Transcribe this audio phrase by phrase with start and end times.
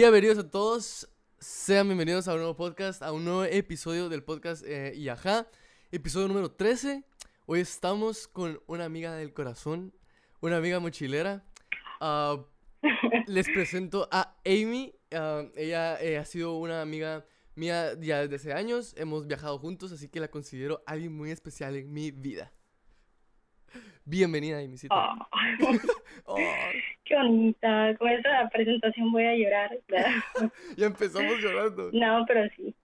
[0.00, 1.08] Bienvenidos a todos,
[1.40, 5.48] sean bienvenidos a un nuevo podcast, a un nuevo episodio del podcast eh, y ajá,
[5.90, 7.02] episodio número 13.
[7.46, 9.92] Hoy estamos con una amiga del corazón,
[10.40, 11.44] una amiga mochilera.
[12.00, 12.44] Ah,
[13.26, 14.94] les presento a Amy.
[15.12, 17.26] Ah, ella eh, ha sido una amiga
[17.56, 18.94] mía ya desde hace años.
[18.96, 22.52] Hemos viajado juntos, así que la considero alguien muy especial en mi vida.
[24.04, 24.94] Bienvenida, Amycita.
[24.94, 25.28] Ah,
[26.24, 26.36] Oh,
[27.08, 27.96] qué bonita.
[27.98, 29.78] Con esa presentación voy a llorar.
[30.76, 31.90] ya empezamos llorando.
[31.92, 32.74] No, pero sí.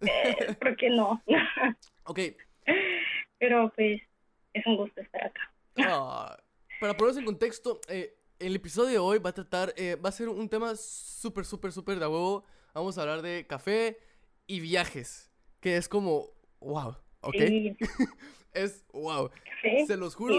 [0.00, 1.22] Eh, ¿Por qué no?
[2.04, 2.18] Ok,
[3.38, 4.00] Pero pues
[4.52, 5.52] es un gusto estar acá.
[5.78, 6.36] Ah,
[6.80, 10.12] para ponernos en contexto, eh, el episodio de hoy va a tratar, eh, va a
[10.12, 12.44] ser un tema súper, súper, súper de huevo.
[12.74, 13.98] Vamos a hablar de café
[14.48, 17.36] y viajes, que es como, wow, ¿ok?
[17.36, 17.76] Sí,
[18.52, 19.30] Es wow.
[19.62, 19.86] sí.
[19.86, 20.34] Se los juro.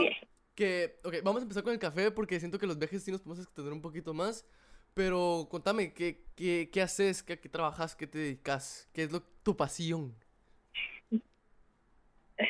[0.61, 3.21] Que, ok, vamos a empezar con el café porque siento que los viajes sí nos
[3.21, 4.45] podemos extender un poquito más.
[4.93, 7.23] Pero contame, ¿qué, qué, qué haces?
[7.23, 7.95] ¿Qué, ¿A qué trabajas?
[7.95, 8.87] ¿Qué te dedicas?
[8.93, 10.13] ¿Qué es lo, tu pasión?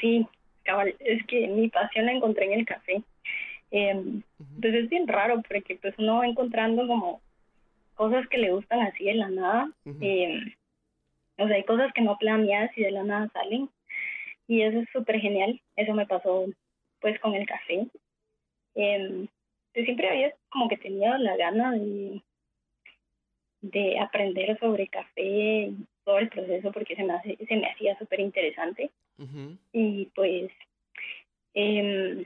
[0.02, 0.28] Sí,
[0.64, 3.02] cabal, es que mi pasión la encontré en el café.
[3.72, 4.22] Eh,
[4.60, 7.22] pues es bien raro porque pues uno va encontrando como
[7.96, 9.72] cosas que le gustan así de la nada.
[10.02, 10.58] Eh,
[11.38, 13.70] o sea, hay cosas que no planeas y de la nada salen.
[14.50, 15.62] Y eso es súper genial.
[15.78, 16.48] Eso me pasó
[17.02, 17.88] pues con el café.
[18.76, 19.28] Eh,
[19.74, 22.22] yo siempre había como que tenido la gana de,
[23.62, 25.22] de aprender sobre café
[25.70, 28.90] y todo el proceso porque se me, hace, se me hacía súper interesante.
[29.74, 30.52] Y pues
[31.54, 32.26] em,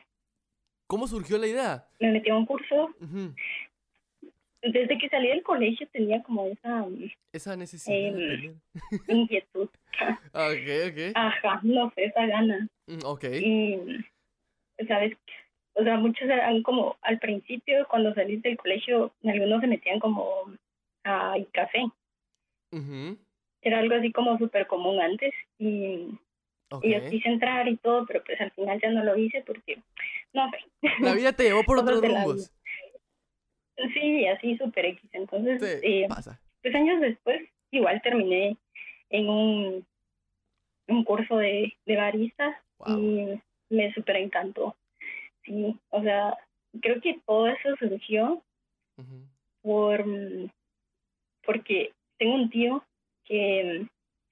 [0.87, 1.87] ¿Cómo surgió la idea?
[1.99, 2.93] me metí a un curso.
[4.61, 6.85] Desde que salí del colegio tenía como esa
[7.33, 8.55] Esa necesidad de Em, aprender.
[9.07, 9.69] inquietud.
[10.33, 11.11] Ah, Ok, ok.
[11.15, 12.67] Ajá, no sé, esa gana.
[12.87, 13.23] Mm, Ok.
[13.25, 13.77] Y,
[14.87, 15.17] ¿sabes?
[15.73, 20.25] O sea, muchos eran como al principio, cuando salí del colegio, algunos se metían como
[21.03, 21.83] a café.
[22.71, 23.17] Ujú.
[23.61, 25.33] Era algo así como súper común antes.
[25.59, 26.09] Y,
[26.71, 26.83] Ok.
[26.85, 29.79] y yo quise entrar y todo, pero pues al final ya no lo hice porque,
[30.33, 30.57] no sé.
[31.01, 32.51] La vida te llevó por otros rumbos.
[33.93, 35.09] Sí, así súper X.
[35.13, 36.39] Entonces, Sí, eh, pasa.
[36.61, 37.41] pues años después,
[37.71, 38.55] igual terminé
[39.09, 39.85] en un,
[40.87, 42.99] un curso de, de barista Wow.
[42.99, 43.41] y
[43.75, 44.75] me súper encantó.
[45.43, 46.37] Sí, o sea,
[46.81, 48.43] creo que todo eso surgió
[49.61, 50.03] por
[51.45, 52.83] porque tengo un tío
[53.25, 53.85] que,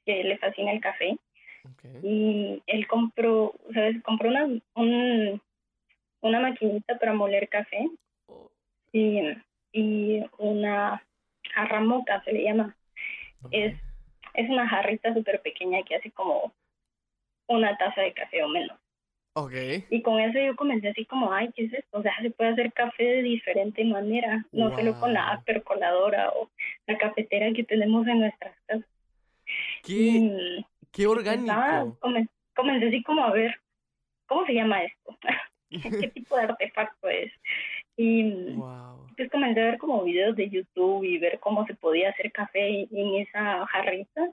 [0.06, 1.18] que le fascina el café
[1.66, 2.03] Ok.
[2.03, 4.02] y él compró, ¿sabes?
[4.03, 4.46] Compró una,
[4.76, 5.42] un,
[6.22, 7.90] una maquinita para moler café
[8.28, 8.50] Oh,
[8.92, 9.22] y,
[9.72, 11.03] y una
[11.53, 12.76] jarra moca se le llama.
[13.52, 13.76] Es,
[14.34, 16.52] es una jarrita súper pequeña que hace como
[17.48, 18.78] una taza de café o menos.
[19.36, 19.54] Ok.
[19.90, 21.98] Y con eso yo comencé así como, ay, ¿qué es esto?
[21.98, 26.50] O sea, se puede hacer café de diferente manera, no solo con la percoladora o
[26.86, 28.86] la cafetera que tenemos en nuestras casas.
[29.84, 31.12] Qué, Y, qué nada,
[31.84, 31.98] orgánico.
[32.00, 33.60] comen- comencé así como a ver,
[34.28, 35.18] ¿cómo se llama esto?
[36.06, 37.32] ¿Qué tipo de artefacto es?
[37.98, 39.08] Y Wow.
[39.18, 42.88] pues comencé a ver como videos de YouTube y ver cómo se podía hacer café
[42.92, 44.30] en esa jarrita.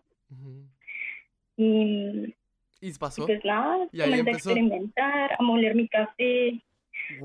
[1.57, 2.35] Y
[2.81, 3.27] ¿Y pasó?
[3.27, 4.51] pues nada, Y ahí comencé a empezó.
[4.51, 6.63] experimentar, a moler mi café,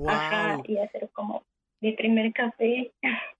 [0.07, 0.63] ajá, Wow.
[0.67, 1.43] y hacer como
[1.81, 2.91] mi primer café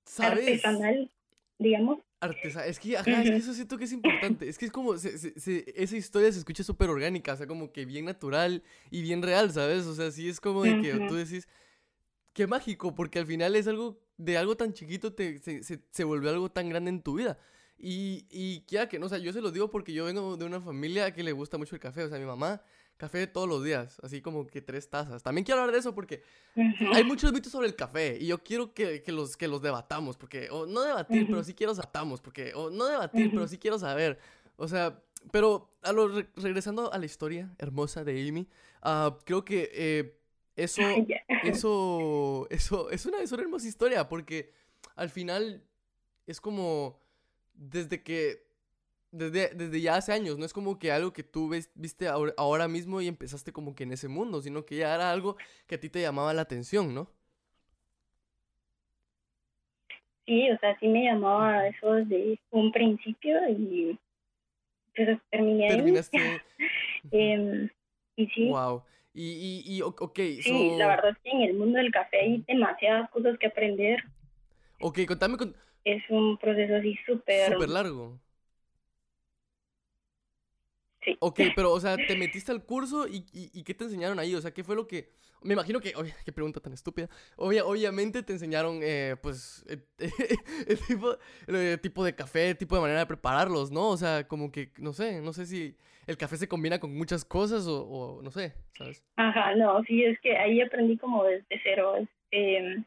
[0.06, 0.40] ¿Sabes?
[0.48, 1.12] artesanal,
[1.60, 2.00] digamos.
[2.22, 4.48] Artesa es que, ajá, es que eso siento que es importante.
[4.48, 7.46] Es que es como, se- se- se- esa historia se escucha súper orgánica, o sea,
[7.46, 9.86] como que bien natural y bien real, ¿sabes?
[9.86, 11.08] O sea, sí es como de que Ujú.
[11.08, 11.48] tú decís,
[12.34, 16.04] qué mágico, porque al final es algo, de algo tan chiquito te, se, se, se
[16.04, 17.38] volvió algo tan grande en tu vida.
[17.78, 20.46] Y, y ya que no, o sea, yo se lo digo porque yo vengo de
[20.46, 22.62] una familia que le gusta mucho el café, o sea, mi mamá,
[22.98, 25.22] café todos los días, así como que tres tazas.
[25.22, 26.24] También quiero hablar de eso porque
[26.94, 30.16] hay muchos mitos sobre el café y yo quiero que, que los, que los debatamos,
[30.16, 33.78] porque, o no debatir, pero sí quiero debatamos, porque, o no debatir, pero sí quiero
[33.78, 34.18] saber.
[34.56, 38.48] O sea, pero a lo, re- regresando a la historia hermosa de Amy,
[38.84, 40.18] ah, creo que eh,
[40.56, 40.82] eso,
[41.44, 44.54] eso, eso, es una, es una hermosa historia, porque
[44.96, 45.62] al final
[46.26, 46.98] es como,
[47.56, 48.44] desde que,
[49.12, 52.34] desde, desde ya hace años, no es como que algo que tú ves, viste ahora,
[52.38, 55.38] ahora mismo y empezaste como que en ese mundo, sino que ya era algo
[55.68, 57.10] que a ti te llamaba la atención, ¿no?
[60.26, 63.98] Sí, o sea, sí me llamaba eso desde un principio y
[64.96, 65.78] pues terminé ahí.
[65.78, 66.42] Terminaste.
[67.12, 67.70] Em,
[68.16, 68.84] y sí, Wow.
[69.14, 72.20] Y, y, y, ok, sí, so- la verdad es que en el mundo del café
[72.20, 74.04] hay demasiadas cosas que aprender.
[74.82, 75.56] ok, contame con...
[75.86, 78.20] Es un proceso así súper, Súper largo.
[81.04, 81.18] Sí.
[81.20, 84.36] Ok, pero, o sea, te metiste al curso y, y, y ¿qué te enseñaron ahí?
[84.36, 85.10] O sea, ¿qué fue lo que...?
[85.42, 85.94] Me imagino que...
[86.26, 87.10] Qué pregunta tan estúpida.
[87.38, 89.84] Obvia- obviamente te enseñaron, eh, pues, el,
[90.68, 91.18] el tipo,
[91.48, 93.90] el tipo de café, el tipo de manera de prepararlos, ¿no?
[93.90, 95.76] O sea, como que, no sé, no sé si
[96.08, 99.04] el café se combina con muchas cosas o, o no sé, ¿sabes?
[99.18, 102.84] Ajá, no, sí, es que ahí aprendí como desde cero, este,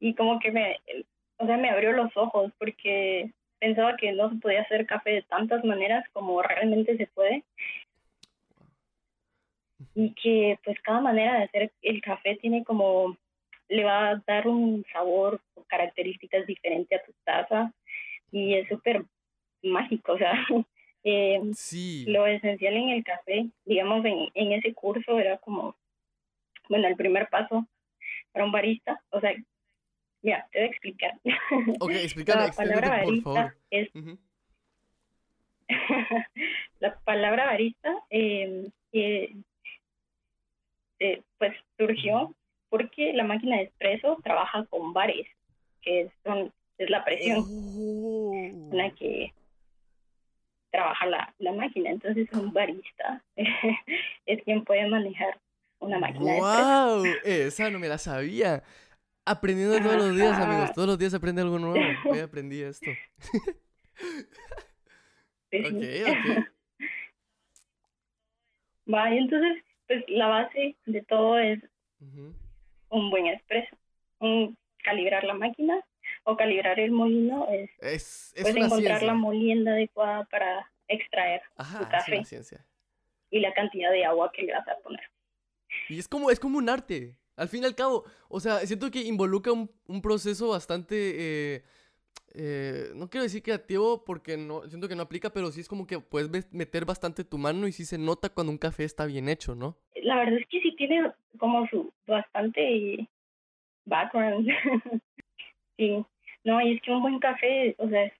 [0.00, 0.76] y como que me,
[1.38, 5.22] o sea, me abrió los ojos porque pensaba que no se podía hacer café de
[5.22, 7.44] tantas maneras como realmente se puede
[9.94, 13.16] y que pues cada manera de hacer el café tiene como,
[13.68, 17.72] le va a dar un sabor o características diferentes a tu taza
[18.32, 19.04] y es súper
[19.62, 20.32] mágico, o sea,
[21.04, 22.04] eh, Sí.
[22.08, 25.76] lo esencial en el café, digamos, en, en ese curso era como,
[26.68, 27.66] bueno, el primer paso
[28.32, 29.32] para un barista, o sea,
[30.22, 31.12] ya, te voy a explicar.
[31.80, 33.56] Ok, explícame, La palabra explícame, por barista favor.
[33.70, 34.18] es, Ujú.
[36.80, 39.36] la palabra barista, eh, eh,
[41.00, 42.34] eh, pues surgió
[42.70, 45.26] porque la máquina de espresso trabaja con bares,
[45.82, 48.32] que son, es la presión Oh.
[48.34, 49.32] en la que
[50.70, 51.90] trabaja la, la máquina.
[51.90, 53.22] Entonces, un barista
[54.26, 55.38] es quien puede manejar
[55.80, 56.98] una máquina de espresso.
[56.98, 57.04] ¡Wow!
[57.24, 58.62] Esa no me la sabía.
[59.28, 60.72] Aprendiendo todos los días, amigos.
[60.72, 61.82] Todos los días aprende algo nuevo.
[62.06, 62.90] Hoy aprendí esto.
[65.52, 66.46] Ok, ok.
[68.92, 71.62] Va, y entonces, pues la base de todo es
[72.00, 72.34] Ujú.
[72.88, 73.76] un buen espresso.
[74.20, 75.78] Un, calibrar la máquina
[76.24, 79.06] o calibrar el molino es Es, es pues encontrar ciencia.
[79.06, 82.22] la molienda adecuada para extraer Ajá, tu café
[83.30, 85.02] y la cantidad de agua que le vas a poner.
[85.90, 87.14] Y es como, es como un arte.
[87.38, 91.62] Al fin y al cabo, o sea, siento que involucra un, un proceso bastante, eh,
[92.34, 95.86] eh, no quiero decir creativo porque no, siento que no aplica, pero sí es como
[95.86, 99.28] que puedes meter bastante tu mano y sí se nota cuando un café está bien
[99.28, 99.76] hecho, ¿no?
[100.02, 103.08] La verdad es que sí tiene como su bastante
[103.84, 104.48] background.
[105.76, 106.04] sí,
[106.44, 108.12] no, y es que un buen café, o sea, es,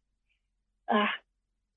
[0.87, 1.11] ah,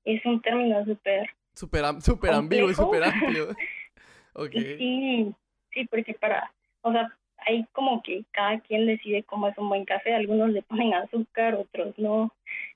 [0.04, 3.48] es un término súper Súper súper ambiguo y súper amplio.
[4.34, 4.52] ok.
[4.52, 5.34] Sí,
[5.72, 6.50] sí, porque para,
[6.80, 7.14] o sea,
[7.46, 10.14] hay como que cada quien decide cómo es un buen café.
[10.14, 12.32] Algunos le ponen azúcar, otros no.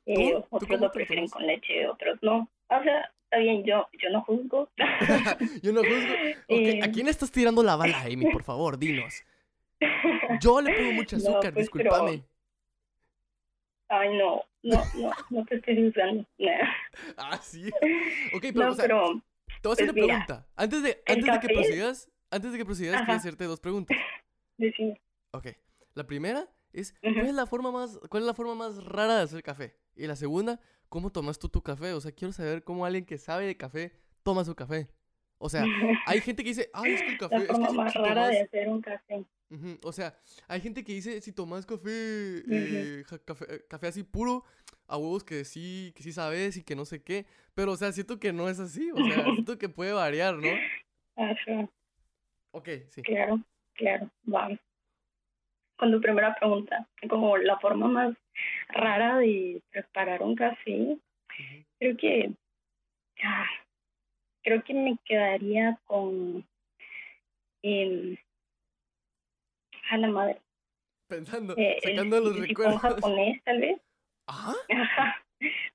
[0.06, 0.40] Eh, ¿Tú?
[0.40, 2.48] ¿Tú otros lo prefieren con leche, otros no.
[2.68, 4.68] O sea, está bien, yo, yo no juzgo.
[5.62, 6.14] Yo no juzgo.
[6.48, 6.80] Ok, Eh.
[6.82, 8.30] ¿A quién estás tirando la bala, Amy?
[8.30, 9.22] Por favor, dinos.
[10.40, 12.22] Yo le pongo mucho No, azúcar, pues, pero- discúlpame.
[13.88, 16.24] Ay, no, no, no, no te estoy juzgando.
[17.16, 17.68] Ah, sí.
[18.34, 19.22] Ok, pero, No, o sea, pero,
[19.62, 20.46] te voy a hacer pues, una mira, pregunta.
[20.56, 23.14] Antes de, antes de que procedas, antes de que procedas, quiero Ajá.
[23.20, 23.96] hacerte dos preguntas.
[24.58, 25.00] Decime.
[25.32, 25.48] Ok.
[25.94, 26.94] La primera es.
[27.00, 29.76] ¿cuál es la forma más, cuál es la forma más rara de hacer café?
[29.94, 31.92] Y la segunda, ¿cómo tomas tú tu café?
[31.92, 33.92] O sea, quiero saber cómo alguien que sabe de café
[34.22, 34.88] toma su café.
[35.38, 35.64] O sea,
[36.06, 38.40] hay gente que dice, ay, es que el café, La es forma más rara de
[38.40, 39.24] hacer un café.
[39.84, 40.18] O sea,
[40.48, 44.44] hay gente que dice, si tomas café, eh, ja- café, eh, café así puro,
[44.88, 47.26] a huevos que sí, que sí sabes y que no sé qué.
[47.54, 48.90] Pero, o sea, siento que no es así.
[48.90, 50.48] O sea, siento que puede variar, ¿no?
[51.16, 51.70] Ajá.
[52.50, 53.02] Ok, sí.
[53.02, 53.40] Claro,
[53.76, 54.58] claro, vamos.
[55.78, 58.16] Con tu primera pregunta, como la forma más
[58.68, 60.96] rara de preparar un café,
[61.78, 62.30] creo que
[63.22, 63.46] ah,
[64.42, 66.46] creo que me quedaría con
[69.90, 70.40] a la madre,
[71.08, 72.80] Pensando, eh, el sacando los sifón recuerdos.
[72.80, 73.80] japonés tal vez,
[74.26, 74.54] Ajá.
[74.70, 75.24] Ajá.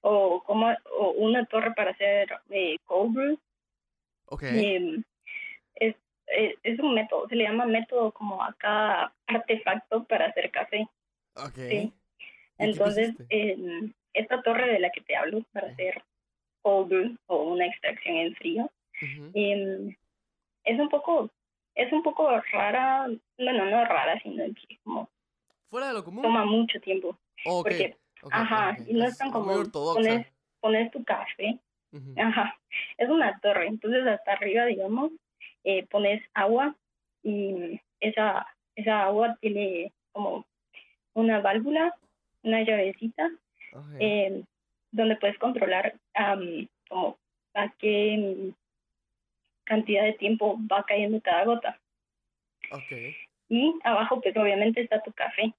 [0.01, 0.67] o como
[0.98, 3.39] o una torre para hacer eh, cold brew.
[4.25, 4.43] Ok.
[4.43, 5.03] Em,
[5.75, 5.96] es,
[6.31, 10.88] es, es un método, se le llama método como a cada artefacto para hacer café.
[11.35, 11.55] Ok.
[11.55, 11.61] sí.
[11.63, 11.93] ¿Y qué
[12.57, 13.15] Entonces,
[14.13, 16.03] esta torre de la que te hablo para hacer
[16.61, 18.71] cold brew o una extracción en frío,
[19.33, 19.95] em,
[20.63, 21.31] es un poco,
[21.75, 23.07] es un poco rara,
[23.38, 25.09] bueno, no rara, sino que como
[25.69, 26.21] Fuera de lo común.
[26.21, 27.63] toma mucho tiempo, Ok.
[27.63, 27.95] porque
[28.29, 29.71] ajá, y no es tan común.
[29.71, 30.27] Pones,
[30.59, 31.57] pones tu café.
[32.17, 32.57] Ajá,
[32.97, 35.11] es una torre, entonces hasta arriba, digamos,
[35.63, 36.75] eh, pones agua
[37.24, 40.46] y esa, esa agua tiene como
[41.13, 41.96] una válvula,
[42.44, 43.30] una llavecita,
[44.00, 44.44] eh,
[44.91, 47.18] donde puedes controlar am, como
[47.53, 48.51] a qué
[49.63, 51.80] cantidad de tiempo va cayendo cada gota.
[52.72, 52.91] Ok.
[53.50, 55.53] Y abajo, pues obviamente está tu café.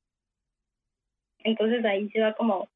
[1.45, 2.69] Entonces ahí se va como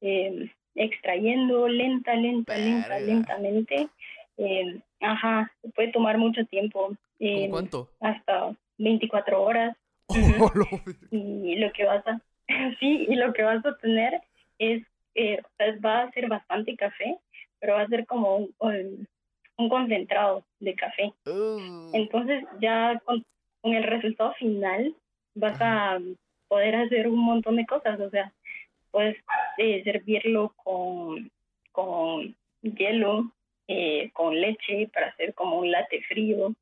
[0.00, 3.88] eh, extrayendo lenta, lenta, lenta, lentamente.
[4.36, 7.88] Eh, ajá, puede tomar mucho tiempo, ¿Cómo eh, cuánto?
[8.00, 9.76] hasta 24 horas.
[10.40, 10.66] Oh, lo
[11.10, 12.20] Y lo que vas a,
[12.80, 14.20] sí, y lo que vas a tener
[14.58, 14.82] es,
[15.14, 15.40] eh,
[15.84, 17.16] va a ser bastante café,
[17.60, 19.08] pero va a ser como un, un-
[19.56, 21.12] un concentrado de café.
[21.26, 23.24] Uh, Entonces ya con,
[23.60, 24.92] con el resultado final
[25.36, 25.94] vas Ajá.
[25.94, 26.00] a
[26.48, 28.32] poder hacer un montón de cosas, o sea,
[28.90, 29.16] puedes
[29.58, 31.30] eh, servirlo con,
[31.72, 33.30] con hielo,
[33.68, 36.54] eh, con leche para hacer como un latte frío.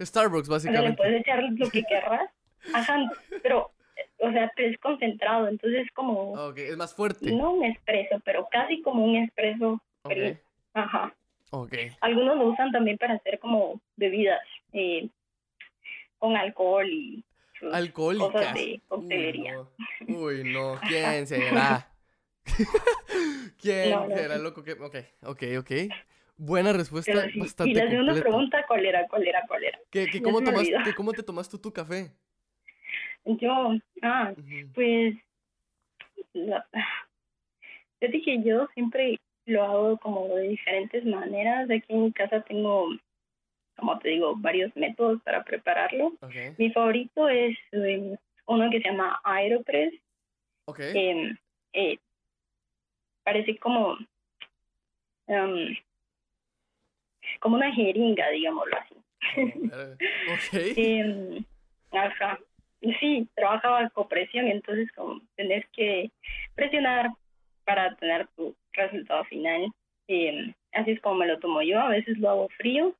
[0.00, 0.96] Starbucks, o sea, le básicamente.
[0.96, 2.30] puedes echar lo que querrás.
[2.74, 2.96] Ajá,
[3.42, 3.70] pero,
[4.18, 7.30] o sea, es concentrado, entonces es como, Ok, es más fuerte.
[7.32, 10.36] no un espresso, pero casi como un espresso frío.
[10.74, 11.14] Ajá.
[11.50, 11.72] ok.
[12.00, 14.40] Algunos lo usan también para hacer como bebidas
[14.72, 15.08] eh,
[16.18, 17.24] con alcohol y
[17.72, 18.32] Alcohólicas.
[18.32, 19.54] cosas de Uy, coctelería.
[19.54, 19.68] no.
[20.08, 20.78] Uy, no.
[20.88, 21.88] ¿Quién será?
[23.60, 24.38] ¿Quién No, no sé.
[24.38, 24.72] loco que.?
[24.72, 25.70] Ok, ok, ok.
[26.38, 27.38] Buena respuesta, sí.
[27.40, 28.28] bastante Y la segunda completa.
[28.28, 29.08] pregunta, ¿cuál era?
[29.08, 29.42] ¿Cuál era?
[29.48, 29.78] ¿Cuál era?
[29.90, 32.12] ¿Qué, cómo, tomas, qué- ¿Cómo te tomas tú tu café?
[33.24, 33.72] Yo,
[34.02, 34.32] ah,
[34.74, 35.14] pues,
[36.34, 41.68] yo dije, yo siempre lo hago como de diferentes maneras.
[41.70, 42.88] Aquí en mi casa tengo,
[43.76, 46.12] como te digo, varios métodos para prepararlo.
[46.20, 49.94] Ok, Mi favorito es eh, uno que se llama Aeropress.
[50.66, 50.80] ok.
[50.80, 51.34] eh,
[51.72, 51.98] eh,
[53.26, 53.98] parece como
[55.26, 55.76] em,
[57.40, 58.94] como una jeringa, digámoslo así.
[59.36, 59.96] Eh,
[60.32, 60.54] Ok.
[60.76, 61.44] Em,
[61.90, 62.38] ajá.
[63.00, 66.12] Sí, trabaja bajo presión, entonces como tenés que
[66.54, 67.10] presionar
[67.64, 69.72] para tener tu resultado final.
[70.06, 72.94] Em, así es como me lo tomo yo, a veces lo hago frío,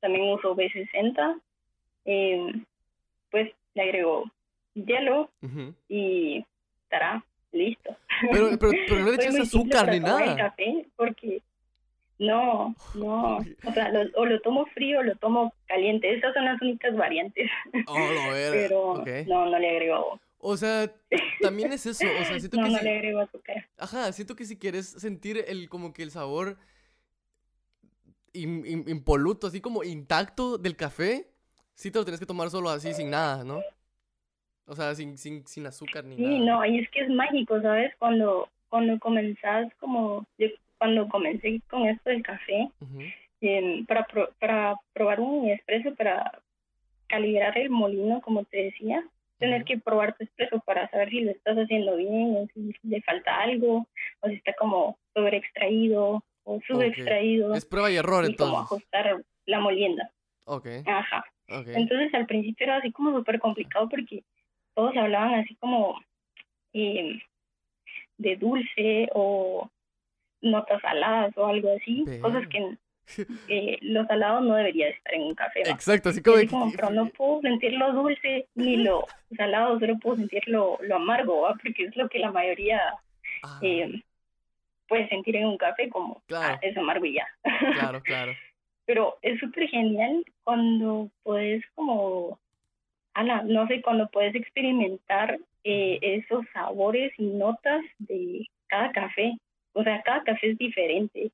[0.00, 1.40] también uso B60,
[2.06, 2.64] em,
[3.30, 4.24] pues le agrego
[4.74, 5.30] hielo
[5.88, 6.44] y
[6.84, 7.96] estará listo.
[8.32, 10.36] Pero, pero, pero no le echas azúcar ni nada.
[10.36, 11.42] café porque
[12.18, 16.12] no, no, o sea, lo- o lo tomo frío o lo tomo caliente.
[16.14, 17.50] Esas son las únicas variantes,
[17.86, 18.52] Oh, lo verga.
[18.68, 20.92] pero no, no le agrego, O sea,
[21.40, 22.06] también es eso.
[22.06, 23.68] O sea, siento no, que no si- le agrego azúcar.
[23.78, 26.56] Ajá, siento que si quieres sentir el como que el sabor
[28.32, 31.28] im- im- impoluto, así como intacto del café,
[31.74, 33.60] sí te lo tienes que tomar solo así, sin nada, ¿no?
[34.66, 36.38] O sea, sin, sin, sin azúcar ni Sí, nada.
[36.38, 37.92] no, y es que es mágico, ¿sabes?
[37.98, 42.68] Cuando, cuando comenzás como, yo cuando comencé con esto del café,
[43.40, 46.40] em, para, pro- para probar un espresso, para
[47.08, 49.04] calibrar el molino, como te decía,
[49.38, 53.02] tener que probar tu espresso para saber si lo estás haciendo bien o si le
[53.02, 53.86] falta algo
[54.20, 58.64] o si está como sobre extraído o subextraído Es prueba y error, y como entonces.
[58.78, 60.10] ajustar la molienda.
[60.44, 61.24] Ok, Ajá.
[61.48, 61.66] ok.
[61.68, 64.22] Entonces al principio era así como súper complicado porque
[64.74, 66.00] todos hablaban así como
[66.72, 67.20] em,
[68.18, 69.70] de dulce o
[70.40, 72.76] notas saladas o algo así, cosas que
[73.48, 75.62] eh, lo salado no debería estar en un café.
[75.64, 75.70] ¿va?
[75.70, 79.78] Exacto, así como así como, que- pero no puedo sentir lo dulce ni lo salado,
[79.78, 81.54] solo puedo sentir lo, lo amargo, ¿va?
[81.62, 82.80] porque es lo que la mayoría
[83.44, 84.02] Ah, eh,
[84.88, 86.54] puede sentir en un café, como Claro.
[86.54, 87.26] "Ah, es amargo y ya.
[87.74, 88.32] claro, claro.
[88.86, 92.38] Pero es súper genial cuando puedes como,
[93.14, 99.34] ala, no sé, cuando puedes experimentar eh, esos sabores y notas de cada café.
[99.74, 101.32] O sea, cada café es diferente.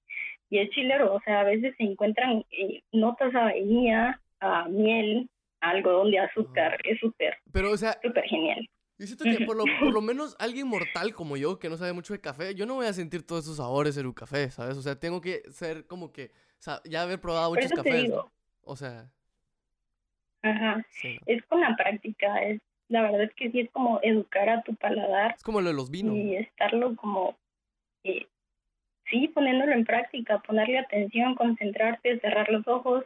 [0.50, 5.28] Y es chilero, o sea, a veces se encuentran eh, notas a vainilla, a miel,
[5.60, 6.78] a algodón de azúcar.
[6.84, 8.68] Es súper, Pero, o sea, súper genial.
[8.98, 11.92] Yo siento que por lo, por lo menos alguien mortal como yo, que no sabe
[11.92, 14.76] mucho de café, yo no voy a sentir todos esos sabores en un café, ¿sabes?
[14.76, 18.10] O sea, tengo que ser como que, o sea, ya haber probado muchos cafés.
[18.62, 19.10] O sea,
[20.42, 20.84] Ajá.
[20.90, 21.20] sí, ¿no?
[21.26, 24.74] Es con la práctica, es la verdad es que sí es como educar a tu
[24.74, 26.14] paladar Es como lo de los vinos.
[26.16, 27.36] y estarlo como,
[28.04, 28.26] eh,
[29.10, 33.04] sí, poniéndolo en práctica, ponerle atención, concentrarte, cerrar los ojos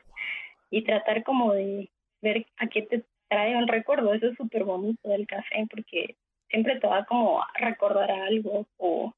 [0.70, 1.90] y tratar como de
[2.22, 4.14] ver a qué te trae un recuerdo.
[4.14, 6.16] Eso es súper bonito del café porque
[6.48, 9.12] siempre te va como a recordar a algo o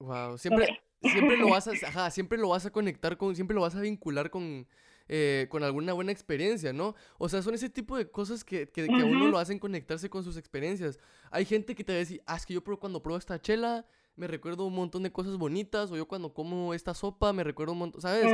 [0.00, 0.80] Wow, no siempre, sé.
[1.08, 3.80] siempre lo vas a, ajá, siempre lo vas a conectar con, siempre lo vas a
[3.80, 4.66] vincular con,
[5.14, 6.94] eh, con alguna buena experiencia, ¿no?
[7.18, 10.08] O sea, son ese tipo de cosas que, que, que a uno lo hacen conectarse
[10.08, 10.98] con sus experiencias.
[11.30, 13.84] Hay gente que te va a decir, ah, es que yo cuando pruebo esta chela
[14.16, 17.72] me recuerdo un montón de cosas bonitas, o yo cuando como esta sopa me recuerdo
[17.72, 18.24] un montón, ¿sabes?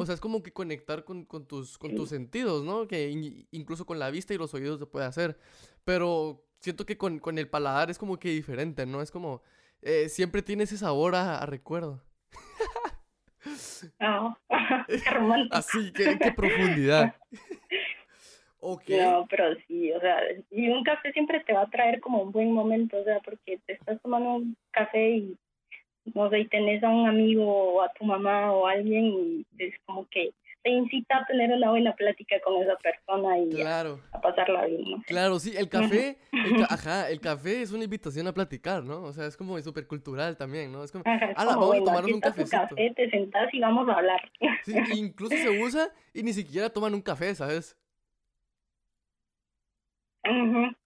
[0.00, 2.86] O sea, es como que conectar con, con tus, con tus sentidos, ¿no?
[2.86, 5.36] Que in- incluso con la vista y los oídos se puede hacer.
[5.84, 9.02] Pero siento que con, con el paladar es como que diferente, ¿no?
[9.02, 9.42] Es como,
[9.82, 12.02] eh, siempre tiene ese sabor a, a recuerdo.
[13.98, 14.36] Ah,
[14.88, 15.56] qué romántico.
[15.56, 17.14] Así, qué, qué profundidad.
[18.60, 18.88] ok.
[18.88, 20.18] No, pero sí, o sea,
[20.50, 23.58] y un café siempre te va a traer como un buen momento, o sea, porque
[23.66, 25.38] te estás tomando un café y,
[26.14, 29.46] no sé, y tenés a un amigo o a tu mamá o a alguien y
[29.58, 33.64] es como que te incita a tener una buena plática con esa persona y a-
[33.64, 34.00] Claro.
[34.12, 35.02] a, pasarla bien, ¿no?
[35.06, 39.02] Claro, sí, el café, el ca- ajá, el café es una invitación a platicar, ¿no?
[39.04, 40.84] O sea, es como súper cultural también, ¿no?
[40.84, 42.56] Es como, Ajá, es como, vamos a tomarnos un cafecito.
[42.68, 44.20] café, te sentás y vamos a hablar.
[44.64, 47.76] Sí, incluso se usa y ni siquiera toman un café, ¿sabes?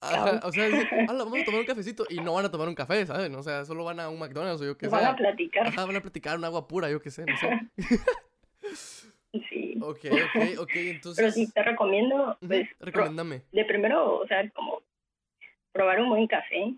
[0.01, 0.75] Ajá, o sea, es,
[1.09, 3.35] ala, vamos a tomar un cafecito y no van a tomar un café, ¿sabes?
[3.35, 4.93] O sea, solo van a un McDonald's o yo qué sé.
[4.93, 5.67] Van a platicar.
[5.67, 7.49] Ajá, van a platicar un agua pura, yo qué sé, no sé.
[9.89, 11.35] Ok, ok, ok, Pero entonces...
[11.35, 13.43] sí, te recomiendo, pues, recomiéndame.
[13.53, 14.83] de primero, o sea, como
[15.73, 16.75] probar un buen café.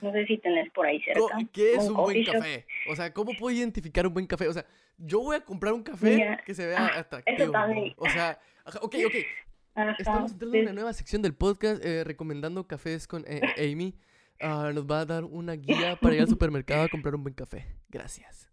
[0.00, 1.38] No sé si tenés por ahí cerca.
[1.52, 2.34] ¿Qué es un buen shop.
[2.34, 2.66] café?
[2.88, 4.46] O sea, ¿cómo puedo identificar un buen café?
[4.46, 4.64] O sea,
[4.96, 7.50] yo voy a comprar un café Mira, que se vea ah, atractivo.
[7.50, 7.94] también.
[7.96, 8.40] O sea,
[8.80, 9.14] ok, ok.
[9.74, 13.40] Ajá, Estamos entrando en pues, una nueva sección del podcast eh, recomendando cafés con eh,
[13.58, 13.94] Amy.
[14.40, 17.34] Ah, nos va a dar una guía para ir al supermercado a comprar un buen
[17.34, 17.66] café.
[17.88, 18.48] Gracias.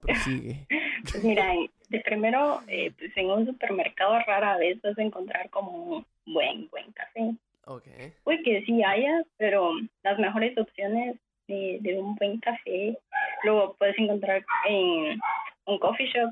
[0.00, 0.66] Prosigue.
[1.10, 5.50] Pues mira, en- de primero, eh, pues en un supermercado rara vez vas a encontrar
[5.50, 7.34] como un buen, buen café.
[7.66, 7.86] Ok.
[8.24, 12.98] Puede que sí haya, pero las mejores opciones de, de un buen café
[13.42, 15.18] luego puedes encontrar en
[15.66, 16.30] un coffee shop,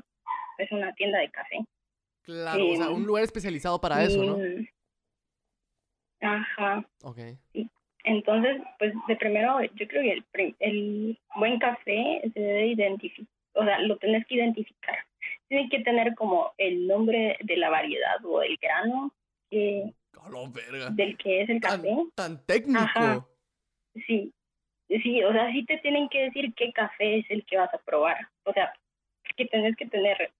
[0.57, 1.57] es una tienda de café.
[2.23, 4.37] Claro, o sea, un Em, lugar especializado para eso, ¿no?
[6.21, 6.85] Ajá.
[7.03, 7.19] Ok.
[8.05, 10.01] Entonces, pues de primero, yo creo
[10.33, 14.97] que el buen café se debe identificar, o sea, lo tenés que identificar.
[15.47, 19.13] Tiene que tener como el nombre de la variedad o el grano
[19.49, 19.93] que,
[20.53, 20.89] verga.
[20.91, 21.95] del que es el Tan, café.
[22.15, 22.79] tan técnico.
[22.81, 23.25] Ajá.
[24.07, 24.33] Sí,
[24.89, 27.77] sí, o sea, sí te tienen que decir qué café es el que vas a
[27.79, 28.27] probar.
[28.43, 28.73] O sea,
[29.37, 30.31] que tenés que tener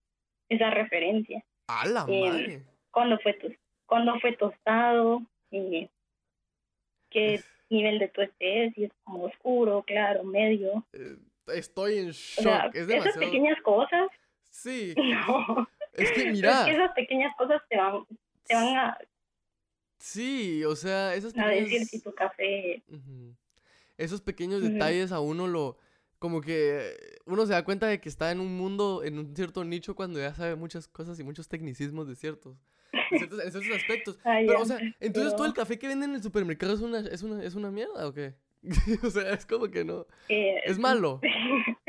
[0.48, 1.44] esa referencia.
[1.68, 2.62] A la Em, madre.
[2.90, 3.56] ¿Cuándo fue, tos-
[3.86, 5.22] cuándo fue tostado?
[5.50, 5.88] Eh,
[7.10, 7.40] ¿Qué
[7.70, 8.74] nivel de tueste es?
[8.74, 10.84] Si es como oscuro, claro, medio.
[10.92, 11.16] Eh,
[11.48, 12.42] estoy en O shock.
[12.42, 13.20] sea, es esas demasiado.
[13.20, 14.08] pequeñas cosas,
[14.50, 14.94] Sí.
[14.96, 15.68] no.
[15.92, 16.60] Es que mira.
[16.60, 18.04] es que esas pequeñas cosas te van,
[18.46, 18.98] te van a,
[19.98, 22.82] Sí, o sea, esos a decir si tu café...
[23.96, 25.78] Esos pequeños detalles a uno lo,
[26.18, 26.96] como que
[27.26, 30.18] uno se da cuenta de que está en un mundo, en un cierto nicho cuando
[30.18, 32.56] ya sabe muchas cosas y muchos tecnicismos de ciertos,
[33.12, 34.18] de ciertos, en ciertos aspectos.
[34.24, 36.98] Ay, Pero, o sea, entonces todo el café que venden en el supermercado es una,
[37.00, 38.34] es una, es una mierda, ¿o qué?
[39.04, 41.20] O sea, es como que no, eh, es malo,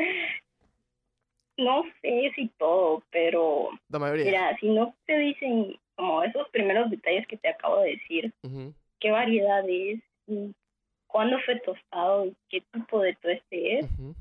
[1.57, 4.25] no sé si todo, pero la mayoría.
[4.25, 8.33] mira, si no te dicen como esos primeros detalles que te acabo de decir,
[8.99, 10.53] qué variedad es, y
[11.07, 14.15] cuándo fue tostado y qué tipo de tueste es, Ujú.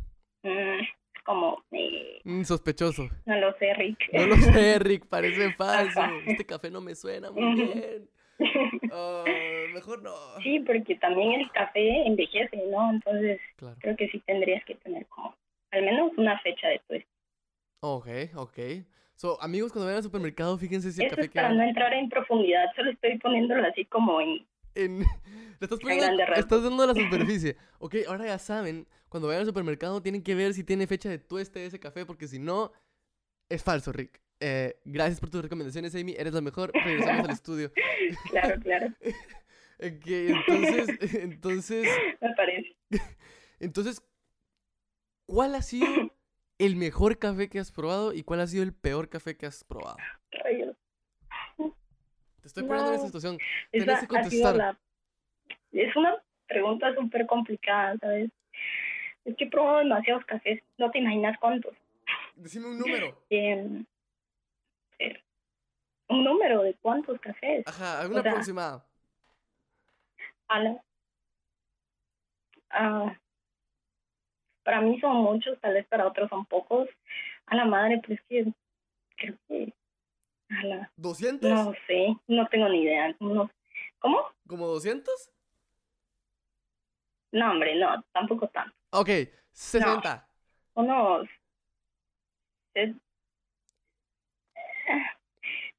[0.44, 3.08] mm, es como, eh, Mm, sospechoso.
[3.26, 3.98] no lo sé, Rick.
[4.12, 4.36] No lo sé,
[4.78, 6.22] Rick, parece falso.
[6.26, 8.08] Este café no me suena muy bien.
[8.90, 9.24] Ah,
[9.74, 10.14] mejor no.
[10.42, 12.90] sí, porque también el café envejece, ¿no?
[12.90, 13.76] Entonces Claro.
[13.80, 15.34] creo que sí tendrías que tener como
[15.72, 17.08] al menos una fecha de tueste.
[17.80, 18.58] Ok, ok.
[19.16, 21.92] So, amigos, cuando vayan al supermercado, fíjense si el Eso café es para no entrar
[21.94, 24.46] en profundidad, solo estoy poniéndolo así como en...
[24.74, 24.98] en...
[25.60, 27.56] Le estás poniendo, estás dando la superficie.
[27.78, 31.18] Ok, ahora ya saben, cuando vayan al supermercado tienen que ver si tiene fecha de
[31.18, 32.72] tueste ese café, porque si no,
[33.48, 34.20] es falso, Rick.
[34.46, 36.14] Eh, gracias por tus recomendaciones, Amy.
[36.18, 36.70] Eres la mejor.
[36.74, 37.72] Regresamos al estudio.
[38.30, 38.88] Claro, claro,
[39.80, 41.88] Ok, entonces, entonces,
[42.20, 42.76] me parece.
[43.59, 44.02] entonces,
[45.26, 45.87] ¿cuál ha sido
[46.59, 49.64] el mejor café que has probado y cuál ha sido el peor café que has
[49.64, 49.96] probado?
[50.30, 50.76] Rayos.
[51.57, 53.38] Te estoy poniendo en esta situación.
[53.72, 54.57] Esa Tenés que contestar.
[54.57, 54.78] la...
[55.72, 58.30] Es una pregunta súper complicada, ¿sabes?
[59.24, 61.74] Es que he probado demasiados cafés, no te imaginas cuántos.
[62.37, 63.24] Decime un número.
[63.30, 63.85] Em, eh,
[66.08, 67.66] un número de cuántos cafés.
[67.66, 68.86] Ajá, alguna O sea, aproximada.
[70.48, 70.84] A la-
[72.70, 73.16] ah,
[74.62, 76.88] para mí son muchos, tal vez para otros son pocos.
[77.46, 78.52] A la madre, pues es que
[79.16, 79.74] creo que...
[80.50, 81.40] A la, ¿200?
[81.48, 83.14] no sé, no tengo ni idea.
[83.20, 83.50] No,
[83.98, 84.22] ¿Cómo?
[84.46, 85.30] ¿Como 200?
[87.32, 88.74] No, hombre, no, tampoco tanto.
[88.90, 89.08] Ok,
[89.52, 90.28] 60.
[90.74, 91.28] Unos...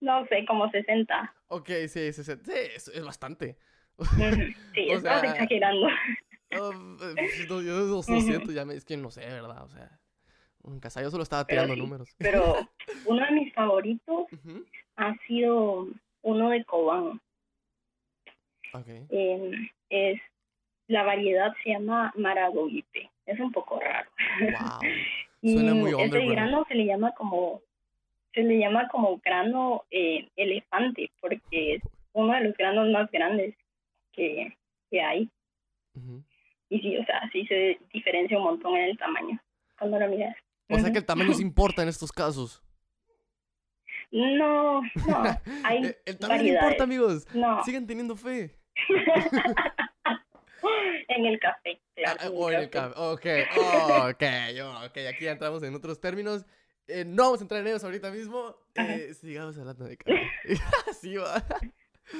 [0.01, 1.33] No sé, como 60.
[1.47, 2.43] Ok, sí, 60.
[2.45, 3.57] Sí, es, es bastante.
[4.73, 5.87] Sí, O estás sea, exagerando.
[6.59, 9.63] Oh, eh, no, yo dos- 200 ya me, es que no sé, ¿verdad?
[9.63, 9.89] O sea,
[10.63, 11.81] nunca sabía, yo solo estaba Pero tirando sí.
[11.81, 12.15] números.
[12.17, 12.55] Pero
[13.05, 14.27] uno de mis favoritos
[14.97, 15.87] ha sido
[16.21, 17.21] uno de Cobán.
[18.73, 18.87] Ok.
[19.09, 19.51] Eh,
[19.89, 20.21] es
[20.87, 23.09] la variedad se llama Maragogipe.
[23.25, 24.09] Es un poco raro.
[24.41, 24.79] Wow.
[25.41, 26.31] Y Suena muy underground.
[26.31, 27.61] grano se le llama como
[28.35, 31.81] se le llama como grano eh, elefante porque es
[32.13, 33.55] uno de los granos más grandes
[34.11, 34.55] que,
[34.91, 35.29] que hay.
[36.69, 39.39] Y sí, o sea, sí se diferencia un montón en el tamaño
[39.79, 40.35] cuando lo miras.
[40.69, 42.61] O sea que el tamaño sí importa en estos casos.
[44.11, 44.83] No, no,
[45.63, 46.63] hay Eh, el tamaño variedades.
[46.63, 47.27] importa, amigos.
[47.33, 48.55] No, Sigan teniendo fe.
[51.07, 52.19] en el café, claro.
[52.21, 52.93] Ah, en o en el café.
[52.97, 53.25] Ok,
[53.57, 54.23] ok,
[54.85, 54.97] ok.
[55.09, 56.45] Aquí ya entramos en otros términos.
[56.87, 58.55] Eh, no vamos a entrar en ellos ahorita mismo.
[58.75, 60.21] Eh, sigamos hablando de café.
[60.89, 61.43] Así va.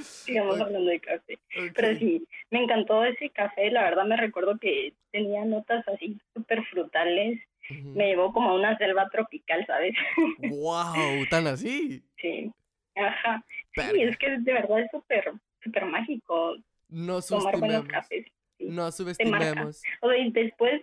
[0.04, 1.40] Sigamos hablando de café.
[1.76, 3.70] Pero sí, me encantó ese café.
[3.70, 7.40] La verdad me recuerdo que tenía notas así súper frutales.
[7.70, 9.96] Me llevó como a una selva tropical, ¿sabes?
[10.52, 12.04] Wow, tan así.
[12.18, 12.52] Sí.
[12.96, 13.44] Ajá.
[13.76, 16.56] Sí, es que de verdad es súper, súper mágico
[16.90, 18.26] No tomar buenos cafés.
[18.58, 18.68] sí.
[18.70, 19.84] No subestimemos.
[20.02, 20.82] O sea, y después,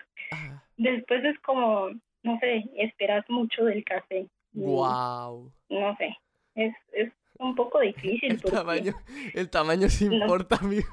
[0.76, 1.90] después es como,
[2.22, 4.26] no sé, esperas mucho del café.
[4.52, 5.50] wow.
[5.68, 6.16] No sé,
[6.54, 8.32] es, es un poco difícil.
[8.32, 8.92] El porque- tamaño,
[9.34, 10.16] el tamaño sí No.
[10.16, 10.86] importa, amigos.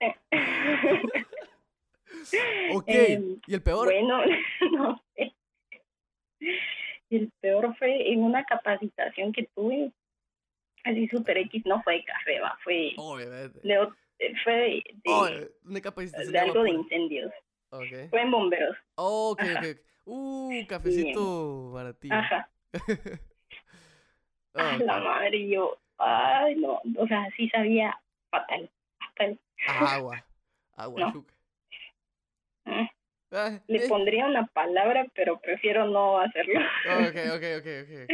[2.72, 3.84] Ok, Em, ¿y el peor?
[3.86, 4.18] Bueno,
[4.72, 5.34] no sé.
[7.10, 9.92] Y el peor fue en una capacitación que tuve,
[10.84, 13.60] así super X, no fue de café, va, fue Obviamente.
[13.62, 13.78] de,
[14.44, 15.26] fue de, de- Oh,
[15.68, 17.32] una capacitación de algo de incendios,
[17.72, 18.10] Ok.
[18.10, 19.58] fue en bomberos, Ok, Ajá.
[19.60, 19.76] ok.
[20.04, 22.14] Uh, cafecito baratillo.
[22.14, 22.50] ajá,
[24.54, 25.04] a la Ok.
[25.04, 27.98] madre, y yo, ay, no, o sea, sí sabía
[28.30, 29.40] fatal, fatal.
[29.66, 30.24] Agua.
[30.76, 31.08] Agua, No.
[31.08, 31.34] azúcar.
[32.64, 32.86] Mm,
[33.34, 36.60] Ah, Le eh, pondría una palabra, pero prefiero no hacerlo.
[36.84, 37.90] Ok, ok, ok, ok.
[38.04, 38.10] ok.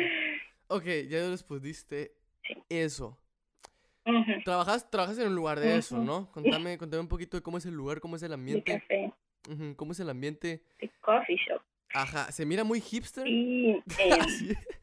[0.69, 2.13] Ok, ya respondiste
[2.47, 2.55] Sí.
[2.69, 3.19] eso.
[4.45, 5.99] Trabajas, trabajas en un lugar de eso.
[5.99, 6.31] ¿no?
[6.33, 8.73] Contame, contame un poquito de cómo es el lugar, cómo es el De ambiente.
[8.81, 9.15] café, Ujú,
[9.77, 10.63] ¿Cómo es el ambiente?
[10.81, 11.63] de coffee shop.
[11.95, 13.27] Ajá, ¿se mira muy hipster?
[13.27, 13.83] Y em,
[14.29, 14.53] Sí.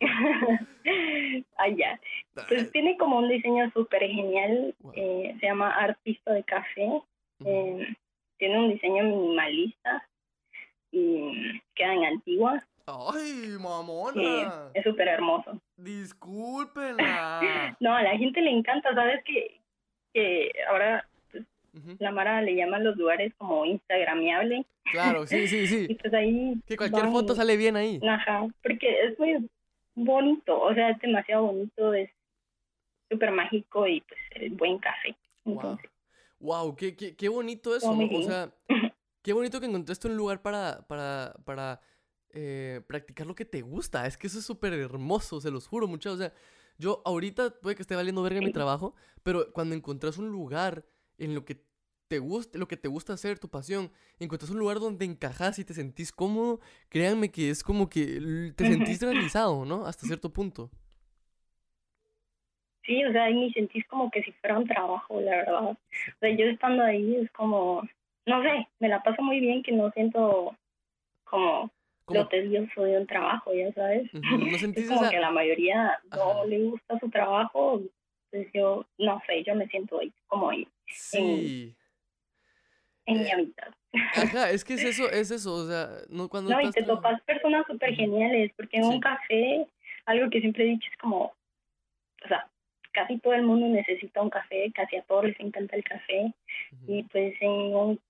[1.58, 1.98] ah.
[2.48, 4.74] Pues tiene como un diseño súper genial.
[4.80, 4.92] Wow.
[4.96, 7.02] eh, se llama Artista de Café.
[7.44, 7.96] Eh,
[8.38, 10.06] tiene un diseño minimalista
[10.90, 12.64] y queda en Antigua.
[12.86, 14.70] ¡Ay, mamona!
[14.74, 15.60] es súper hermoso.
[15.76, 17.40] Discúlpenla.
[17.80, 18.94] No, a la gente le encanta.
[18.94, 19.60] ¿Sabes que,
[20.12, 21.06] que ahora
[21.98, 24.64] la Mara le llama a los lugares como Instagramiable?
[24.92, 25.94] Claro, sí, sí, Y sí.
[26.00, 26.54] pues ahí.
[26.66, 28.00] Que cualquier foto y- sale bien ahí.
[28.06, 29.48] Ajá, porque es muy
[29.94, 30.60] bonito.
[30.60, 31.94] O sea, es demasiado bonito.
[31.94, 32.10] Es
[33.10, 35.14] súper mágico y pues el buen café.
[35.44, 35.54] Wow.
[35.56, 35.90] Entonces,
[36.40, 37.90] Wow, qué, qué, qué bonito eso.
[37.90, 38.50] O sea,
[39.22, 41.80] qué bonito que encontraste un lugar para, para, para
[42.32, 44.06] eh, practicar lo que te gusta.
[44.06, 46.14] Es que eso es súper hermoso, se los juro, muchachos.
[46.18, 46.32] O sea,
[46.78, 48.52] yo ahorita puede que esté valiendo verga mi Sí.
[48.52, 50.82] trabajo, pero cuando encontrás un lugar
[51.20, 51.62] en lo que
[52.08, 55.64] te gusta, lo que te gusta hacer, tu pasión, encontrás un lugar donde encajas y
[55.64, 59.86] te sentís cómodo, créanme que es como que te sentís realizado, ¿no?
[59.86, 60.70] Hasta cierto punto.
[62.84, 65.62] Sí, o sea, ahí me sentís como que si fuera un trabajo, la verdad.
[65.70, 65.76] O
[66.18, 67.82] sea, yo estando ahí es como,
[68.26, 70.56] no sé, me la paso muy bien que no siento
[71.24, 71.70] como
[72.08, 74.10] lo tedioso de un trabajo, ya sabes.
[74.14, 76.44] ¿no es sentís como esa- que a la mayoría no Ajá.
[76.46, 77.80] le gusta su trabajo,
[78.30, 81.74] pues yo, no sé, yo me siento ahí como ahí, sí.
[83.06, 83.74] en mi Eh, hábitat.
[84.14, 87.20] Ajá, es que es eso, es eso, o sea, no cuando No, y te topas
[87.22, 88.90] personas súper geniales, porque en Sí.
[88.94, 89.66] un café,
[90.06, 91.32] algo que siempre he dicho es como,
[92.24, 92.48] o sea,
[92.92, 96.32] casi todo el mundo necesita un café, casi a todos les encanta el café,
[96.86, 98.00] y pues en, un-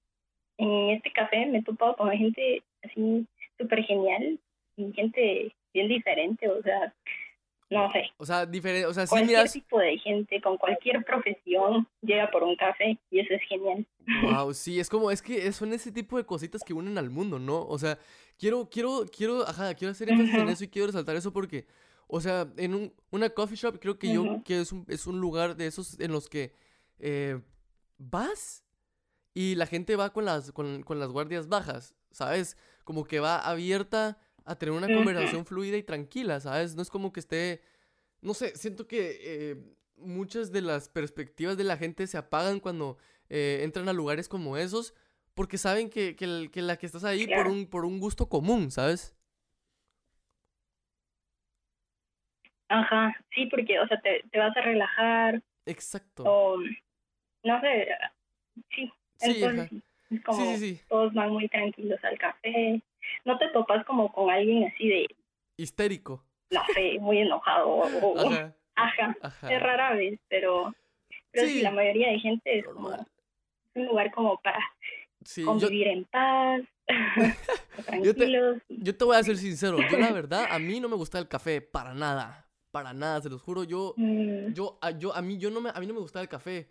[0.59, 3.27] en este café me he topado con gente así
[3.59, 4.39] súper genial
[4.77, 6.93] y gente bien diferente, o sea,
[7.71, 11.05] no sé, O sea, diferente, o sea, sí cualquier miras, tipo de gente con cualquier
[11.05, 13.87] profesión llega por un café y eso es genial.
[14.25, 17.39] wow, sí, es como, es que son ese tipo de cositas que unen al mundo,
[17.39, 17.63] ¿no?
[17.63, 17.97] O sea,
[18.39, 21.65] quiero, quiero, quiero, ajá, quiero hacer énfasis en eso y quiero resaltar eso porque,
[22.09, 25.21] o sea, en un, una coffee shop creo que yo, que es un, es un
[25.21, 26.53] lugar de esos en los que
[26.99, 27.41] eh,
[27.99, 28.65] vas
[29.33, 32.57] y la gente va con las, con, con las guardias bajas, ¿sabes?
[32.83, 36.75] Como que va abierta a tener una conversación fluida y tranquila, ¿sabes?
[36.75, 37.63] No es como que esté,
[38.21, 39.57] no sé, siento que eh,
[39.97, 42.99] muchas de las perspectivas de la gente se apagan cuando
[43.29, 44.95] eh, entran a lugares como esos
[45.35, 46.27] porque saben que, que,
[46.63, 49.17] la que estás ahí por un, por un gusto común, ¿sabes?
[52.69, 56.25] Ajá, sí, porque, o sea, te, te vas a relajar Exacto.
[56.25, 56.59] o,
[57.45, 57.89] no sé,
[58.71, 60.81] sí, Sí, entonces es como Sí, sí, sí.
[60.89, 62.83] todos van muy tranquilos al café,
[63.25, 65.07] no te topas como con alguien así de,
[65.57, 66.25] Histérico.
[66.51, 68.55] no sé, muy enojado o, Ajá.
[68.77, 69.53] ajá, Ajá.
[69.53, 70.75] es rara vez, pero,
[71.33, 73.07] pero sí, la mayoría de gente es como
[73.75, 74.59] un lugar como para
[75.37, 76.63] yo, convivir en paz,
[78.03, 79.79] Yo te- yo te voy a ser sincero.
[79.89, 82.49] Yo, la verdad, a mí no me gusta el café para nada.
[82.73, 83.65] Para nada, se los juro.
[83.65, 86.21] Yo, Mm, yo, a, yo, a mí, yo no me, a mí no me gusta
[86.21, 86.69] el café.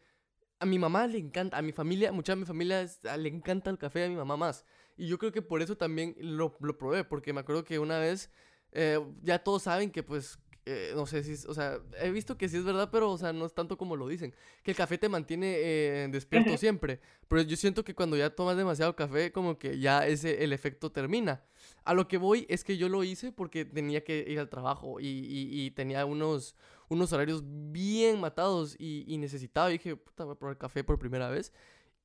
[0.59, 3.29] A mi mamá le encanta, a mi familia, mucha de mi familia es- a- le
[3.29, 4.65] encanta el café, a mi mamá más.
[4.97, 7.97] Y yo creo que por eso también lo, lo probé, porque me acuerdo que una
[7.99, 8.29] vez
[8.71, 12.37] eh, ya todos saben que pues eh, no sé si, es- o sea, he visto
[12.37, 14.35] que sí es verdad, pero, o sea, no es tanto como lo dicen.
[14.61, 16.99] Que el café te mantiene eh, despierto siempre.
[17.27, 20.91] Pero yo siento que cuando ya tomas demasiado café, como que ya ese, el efecto
[20.91, 21.43] termina.
[21.85, 24.99] A lo que voy es que yo lo hice porque tenía que ir al trabajo
[24.99, 26.55] y, y- y tenía unos,
[26.89, 29.69] unos horarios bien matados y, y necesitaba.
[29.69, 31.53] Y dije, puta, voy a probar café por primera vez.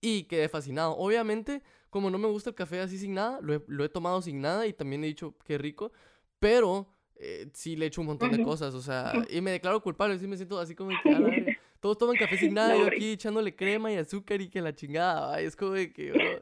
[0.00, 0.96] Y quedé fascinado.
[0.96, 4.20] Obviamente, como no me gusta el café así sin nada, lo he, lo he tomado
[4.22, 5.92] sin nada y también he dicho qué rico.
[6.38, 10.18] Pero eh, sí le echo un montón de cosas, o sea, y me declaro culpable,
[10.18, 11.10] sí me siento así como que,
[11.80, 15.34] todos toman café sin nada, yo aquí echándole crema y azúcar y que la chingada,
[15.34, 16.40] ay, es como de que, bro.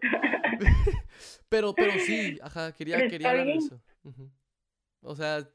[1.48, 3.80] pero, pero sí, ajá, quería, quería hablar de eso.
[4.04, 4.30] Ujú.
[5.02, 5.48] O sea,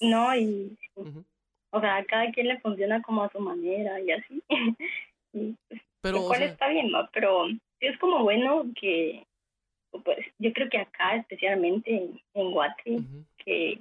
[0.00, 1.24] No, y, ujú.
[1.70, 4.42] O sea, a cada quien le funciona como a su manera y así.
[5.32, 7.08] y pues, pero, lo o cual sea, está bien, ¿no?
[7.12, 9.24] Pero sí es como bueno que,
[10.04, 12.98] pues, yo creo que acá, especialmente en, en Guate,
[13.38, 13.78] que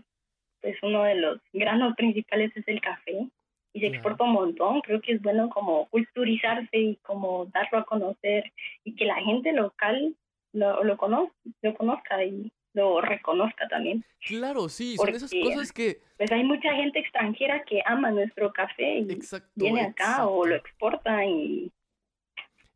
[0.61, 3.27] pues uno de los granos principales es el café
[3.73, 3.93] y se Claro.
[3.95, 8.51] exporta un montón, creo que es bueno como culturizarse y como darlo a conocer
[8.83, 10.15] y que la gente local
[10.53, 14.05] lo, lo, conoz- lo conozca y lo reconozca también.
[14.27, 18.99] claro, sí, son esas cosas que, Pues hay mucha gente extranjera que ama nuestro café
[18.99, 21.71] y exacto, viene acá o lo exporta y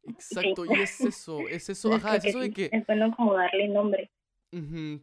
[0.07, 3.35] exacto, y es eso, es eso, ajá, es eso de sí, que, es bueno como
[3.35, 4.09] darle nombre.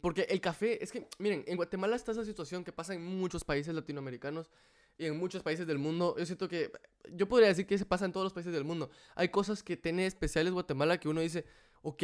[0.00, 3.44] Porque el café, es que, miren, en Guatemala está esa situación que pasa en muchos
[3.44, 4.50] países latinoamericanos
[4.98, 6.16] y en muchos países del mundo.
[6.18, 6.72] Yo siento que,
[7.12, 8.90] yo podría decir que se pasa en todos los países del mundo.
[9.14, 11.44] Hay cosas que tiene especiales Guatemala que uno dice,
[11.82, 12.02] ok,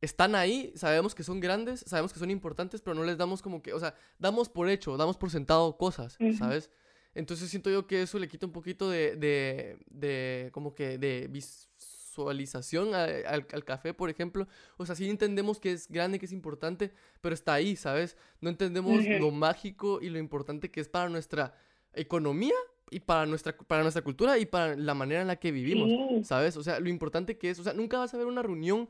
[0.00, 3.62] están ahí, sabemos que son grandes, sabemos que son importantes, pero no les damos como
[3.62, 6.34] que, o sea, damos por hecho, damos por sentado cosas, Ujú.
[6.34, 6.70] ¿sabes?
[7.14, 11.26] Entonces siento yo que eso le quita un poquito de, de, de como que de
[11.28, 14.46] visualización a- al, al café, por ejemplo.
[14.76, 18.16] O sea, sí entendemos que es grande, que es importante, pero está ahí, ¿sabes?
[18.40, 19.18] No entendemos Ujú.
[19.20, 21.54] lo mágico y lo importante que es para nuestra
[21.92, 22.54] economía
[22.90, 26.24] y para nuestra, para nuestra cultura y para la manera en la que vivimos, Sí.
[26.24, 26.56] ¿sabes?
[26.56, 28.88] O sea, lo importante que es, o sea, nunca vas a ver una reunión,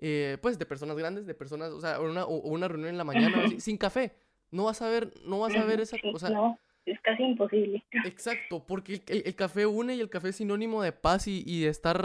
[0.00, 3.04] eh, pues, de personas grandes, de personas, o sea, una, o- una reunión en la
[3.04, 4.12] mañana así, sin café.
[4.50, 7.82] No vas a ver, no vas a ver esa, sí, sea, no, es casi imposible.
[8.04, 11.44] Exacto, porque el, el- el café une y el café es sinónimo de paz y,
[11.46, 11.96] y de estar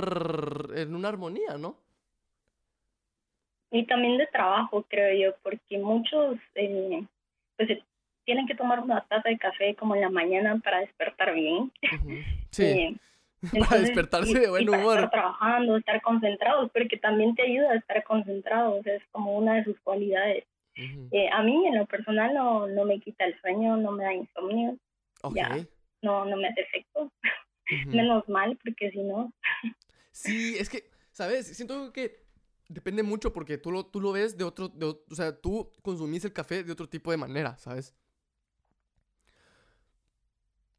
[0.75, 1.77] en una armonía, ¿no?
[3.71, 7.03] Y también de trabajo, creo yo, porque muchos eh,
[7.57, 7.83] pues eh,
[8.23, 11.71] tienen que tomar una taza de café como en la mañana para despertar bien.
[12.51, 12.95] Sí, Eh,
[13.51, 14.95] para entonces, despertarse y- de buen y para humor.
[14.95, 19.63] Estar trabajando, estar concentrados, porque también te ayuda a estar concentrados, es como una de
[19.65, 20.45] sus cualidades.
[20.77, 21.07] Ujú.
[21.11, 24.13] Eh, a mí, en lo personal, no, no me quita el sueño, no me da
[24.13, 24.77] insomnio,
[25.23, 25.35] Ok.
[25.35, 25.49] ya.
[26.01, 27.11] no, no me hace efecto.
[27.71, 27.89] ujú.
[27.95, 29.31] Menos mal, porque si no,
[30.11, 31.47] Sí, es que, ¿sabes?
[31.55, 32.23] Siento que
[32.69, 36.23] depende mucho porque tú lo, tú lo ves de otro, de o sea, tú consumís
[36.25, 37.93] el café de otro tipo de manera, ¿sabes?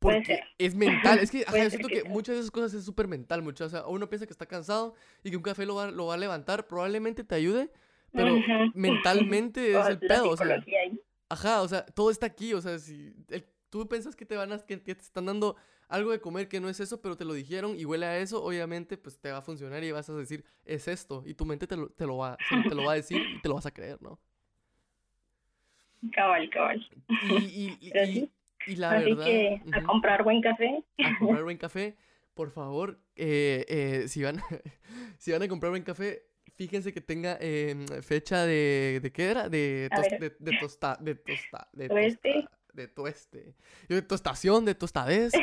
[0.06, 0.44] Puede Porque ser.
[0.58, 3.42] es mental, es que, ajá, yo siento que muchas de esas cosas es súper mental,
[3.42, 6.06] muchas, o sea, uno piensa que está cansado y que un café lo va, lo
[6.06, 7.70] va a levantar, probablemente te ayude,
[8.12, 8.36] pero
[8.74, 10.46] mentalmente es el pedo, o sea,
[10.82, 11.00] ahí.
[11.28, 14.52] Ajá, o sea, todo está aquí, o sea, si el- tú piensas que te van
[14.52, 15.56] a, que, que te están dando
[15.88, 18.42] algo de comer que no es eso, pero te lo dijeron y huele a eso,
[18.42, 21.66] obviamente, pues te va a funcionar y vas a decir, es esto, y tu mente
[21.66, 22.36] te lo, te lo, va,
[22.68, 24.18] te lo va a decir y te lo vas a creer, ¿no?
[26.12, 26.86] Cabal, cabal.
[27.08, 28.32] Y, y, y, Pero y- sí,
[28.66, 30.82] y la Así verdad, que a comprar buen café.
[30.98, 31.96] a comprar buen café,
[32.34, 34.40] por favor, eh, eh, si, van,
[35.18, 36.22] si van a comprar buen café,
[36.54, 39.48] fíjense que tenga em, fecha de, ¿de qué era?
[39.48, 42.32] De, tos- de, de tosta, de tosta, de Tueste.
[42.34, 43.54] tosta- de tueste.
[43.88, 45.32] De tostación, de tostadez.
[45.32, 45.40] de,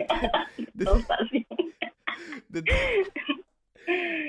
[0.00, 0.14] tu-
[0.74, 0.84] de,
[2.48, 2.74] de, tu-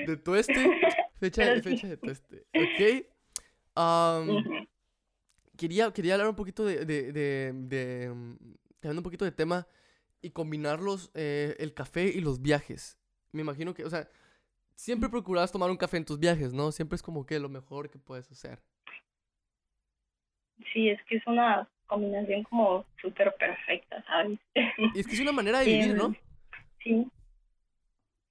[0.06, 0.70] de tueste.
[1.18, 2.44] Fecha, de, fecha tueste.
[2.54, 3.06] ¿Ok?
[5.62, 9.68] Quería, quería hablar un poquito de, de, de, de, mm, un poquito de tema
[10.20, 12.98] y combinarlos, eh, el café y los viajes.
[13.30, 14.08] Me imagino que, o sea,
[14.74, 16.72] siempre procuras tomar un café en tus viajes, ¿no?
[16.72, 18.58] Siempre es como que lo mejor que puedes hacer.
[20.72, 24.38] Sí, es que es una combinación como súper perfecta, ¿sabes?
[24.94, 26.06] Y es que es una manera de vivir, ¿no?
[26.06, 26.16] Em,
[26.82, 27.06] Sí,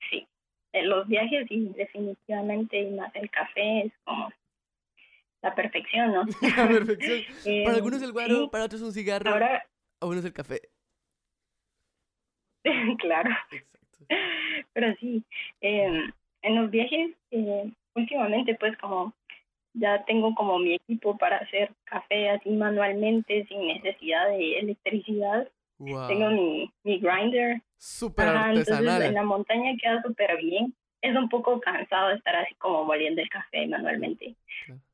[0.10, 0.28] sí.
[0.74, 4.30] Los viajes y definitivamente y más el café es como
[5.42, 6.24] la perfección, ¿no?
[6.58, 7.22] La perfección.
[7.46, 9.66] Em, Para algunos el guaro, sí, para otros un cigarro, Ahora,
[10.00, 10.62] a unos el café.
[13.00, 13.30] claro.
[13.52, 14.06] Exacto.
[14.74, 15.24] Pero sí,
[15.62, 16.10] eh,
[16.44, 19.14] en los viajes, eh, últimamente pues como
[19.74, 25.48] ya tengo como mi equipo para hacer café así manualmente sin necesidad de electricidad.
[25.78, 26.32] Tengo Wow.
[26.32, 27.62] mi, mi grinder.
[27.78, 29.14] Súper entonces en artesanal.
[29.16, 30.76] la montaña queda súper bien.
[31.02, 34.36] Es un poco cansado estar así como moliendo el café manualmente,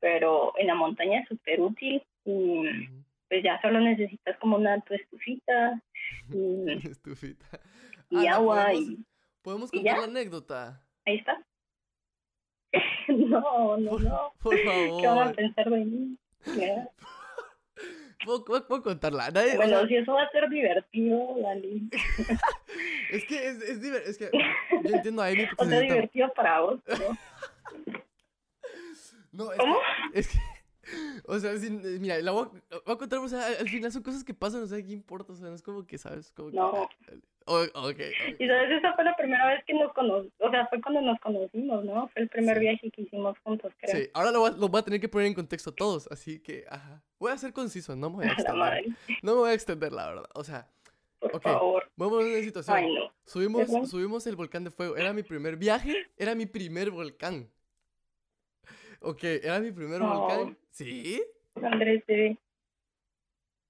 [0.00, 2.64] pero en la montaña es súper útil y
[3.28, 5.80] pues ya solo necesitas como una tu estufita
[6.32, 7.60] y, Estufita.
[8.08, 9.04] y Ala, agua ¿podemos, y
[9.42, 10.00] podemos y contar ya.
[10.00, 10.82] la anécdota.
[11.04, 11.42] ahí está.
[13.08, 14.32] no, no, Por, no.
[14.42, 15.34] por ¿Qué van a favor.
[15.36, 16.18] pensar de mí?
[18.24, 19.30] Puedo, puedo- contarla.
[19.30, 21.80] Nadie- o Bueno, sea, si eso va a ser divertido, dale.
[23.12, 24.30] es que es, es, diver- es que
[24.84, 27.16] yo entiendo a Amy porque O se sea, sienta- divertido para vos, pero...
[29.32, 29.76] No, es ¿Cómo?
[30.12, 30.38] que, es que,
[31.26, 31.52] o sea,
[32.00, 34.24] mira, la voy a, la voy a contar, o sea, al, al final son cosas
[34.24, 35.32] que pasan, o sea, ¿qué importa?
[35.32, 36.32] O sea, no es como que, ¿sabes?
[36.32, 36.72] Como que, No.
[36.84, 36.88] ah,
[37.48, 38.00] o- ok, ok.
[38.38, 41.18] Y sabes, esa fue la primera vez que nos conocimos, o sea, fue cuando nos
[41.20, 42.08] conocimos, ¿no?
[42.08, 42.60] Fue el primer Sí.
[42.60, 43.96] viaje que hicimos juntos, creo.
[43.96, 46.06] Sí, ahora lo voy, a, lo voy a tener que poner en contexto a todos,
[46.12, 47.02] así que, ajá.
[47.18, 48.84] Voy a ser conciso, no me voy a extender.
[49.22, 50.30] No me voy a extender, la verdad.
[50.34, 50.68] O sea,
[51.18, 51.42] por Ok.
[51.42, 51.90] favor.
[51.96, 52.76] vamos a una situación.
[52.76, 53.12] Ay, no.
[53.24, 53.86] Subimos, Perdón.
[53.88, 54.96] subimos el volcán de fuego.
[54.96, 57.50] Era mi primer viaje, era mi primer volcán.
[59.00, 60.20] Ok, era mi primer No.
[60.20, 60.58] volcán.
[60.70, 61.22] ¿Sí?
[61.62, 62.38] Andrés, bebé.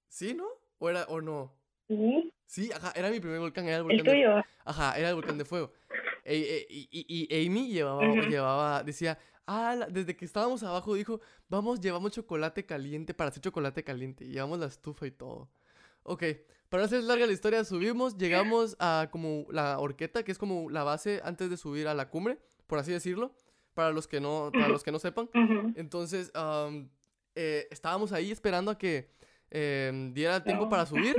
[0.07, 0.47] ¿Sí, no?
[0.79, 1.53] ¿O era, o no?
[1.89, 2.33] ¿Sí?
[2.45, 4.43] Sí, ajá, era mi primer volcán, era el ¿El volcán de tuyo?
[4.63, 5.71] Ajá, era el volcán de fuego.
[6.23, 11.79] E- e- y, Amy llevaba, llevaba, decía, ah, la- desde que estábamos abajo dijo, vamos,
[11.79, 14.25] llevamos chocolate caliente para hacer chocolate caliente.
[14.25, 15.49] Y llevamos la estufa y todo.
[16.03, 16.23] Ok,
[16.69, 20.69] para no hacer larga la historia, subimos, llegamos a como la horqueta, que es como
[20.69, 23.33] la base antes de subir a la cumbre, por así decirlo,
[23.73, 25.29] para los que no, para los que no sepan.
[25.75, 26.31] Entonces,
[27.35, 29.09] eh, estábamos ahí esperando a que
[29.51, 31.15] em, diera tiempo para subir.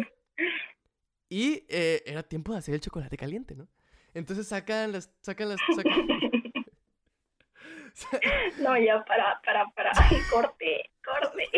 [1.30, 3.68] Y eh, era tiempo de hacer el chocolate caliente, ¿no?
[4.12, 6.08] Entonces sacan las, sacan las, sacan-
[8.58, 9.90] No, ya, para, para, para.
[10.32, 11.48] Corte, corte.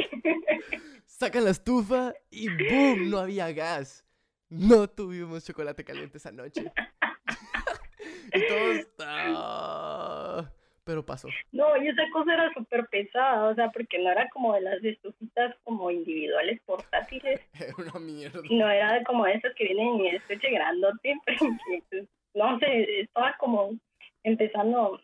[1.07, 3.11] sacan la estufa y ¡boom!
[3.11, 4.05] No había gas.
[4.51, 6.65] No tuvimos chocolate caliente esa noche.
[8.35, 8.87] y todos...
[9.01, 10.51] "Ah".
[10.85, 11.29] Pero pasó.
[11.53, 14.83] No, y esa cosa era súper pesada, o sea, porque no era como de las
[14.83, 18.41] estufitas como individuales portátiles, Era una mierda.
[18.43, 23.01] sino era de como esas que vienen en estuche grandote, pero que, pues, no sé,
[23.01, 23.71] estaba como
[24.25, 25.01] empezando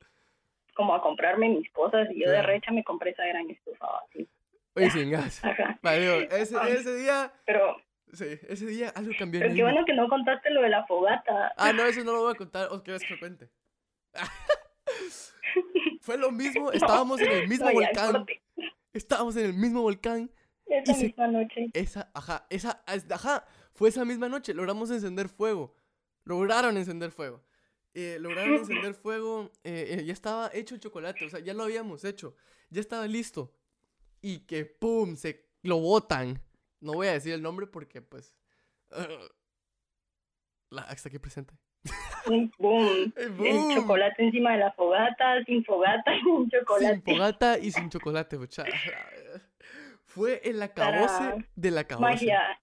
[0.74, 4.28] como a comprarme mis cosas y yo de recha me compré esa gran estufa así.
[4.74, 5.44] Oye, sin gas.
[5.44, 5.78] Ajá.
[5.82, 7.32] Vale, ese, ese día...
[7.46, 7.76] Pero,
[8.12, 11.52] Sí, ese día algo cambió pero qué bueno que no contaste lo de la fogata.
[11.58, 12.68] Ah, no, eso no lo voy a contar.
[12.70, 13.50] ¿O quieres que lo cuente?
[16.00, 18.26] Fue lo mismo, estábamos en el mismo No, volcán.
[18.92, 20.30] Estábamos en el mismo volcán.
[20.66, 21.66] Esa Y se- misma noche.
[21.72, 24.54] Esa, ajá, esa, es- ajá, fue esa misma noche.
[24.54, 25.74] Logramos encender fuego.
[26.24, 27.42] Lograron encender fuego.
[27.94, 29.50] Eh, lograron encender fuego.
[29.64, 32.36] eh, eh, ya estaba hecho el chocolate, o sea, ya lo habíamos hecho.
[32.70, 33.54] Ya estaba listo.
[34.20, 35.16] Y que, ¡pum!
[35.16, 36.42] Se lo botan.
[36.80, 38.34] No voy a decir el nombre porque, pues.
[38.90, 38.96] uh,
[40.70, 41.54] la hasta aquí presente.
[42.26, 43.12] Un boom.
[43.16, 43.28] ¡Eh,
[43.70, 46.94] El chocolate encima de la fogata, sin fogata y un chocolate.
[46.94, 48.70] Sin fogata y sin chocolate, muchacha.
[50.04, 52.04] Fue el acabose Para del acabose.
[52.10, 52.60] Magia.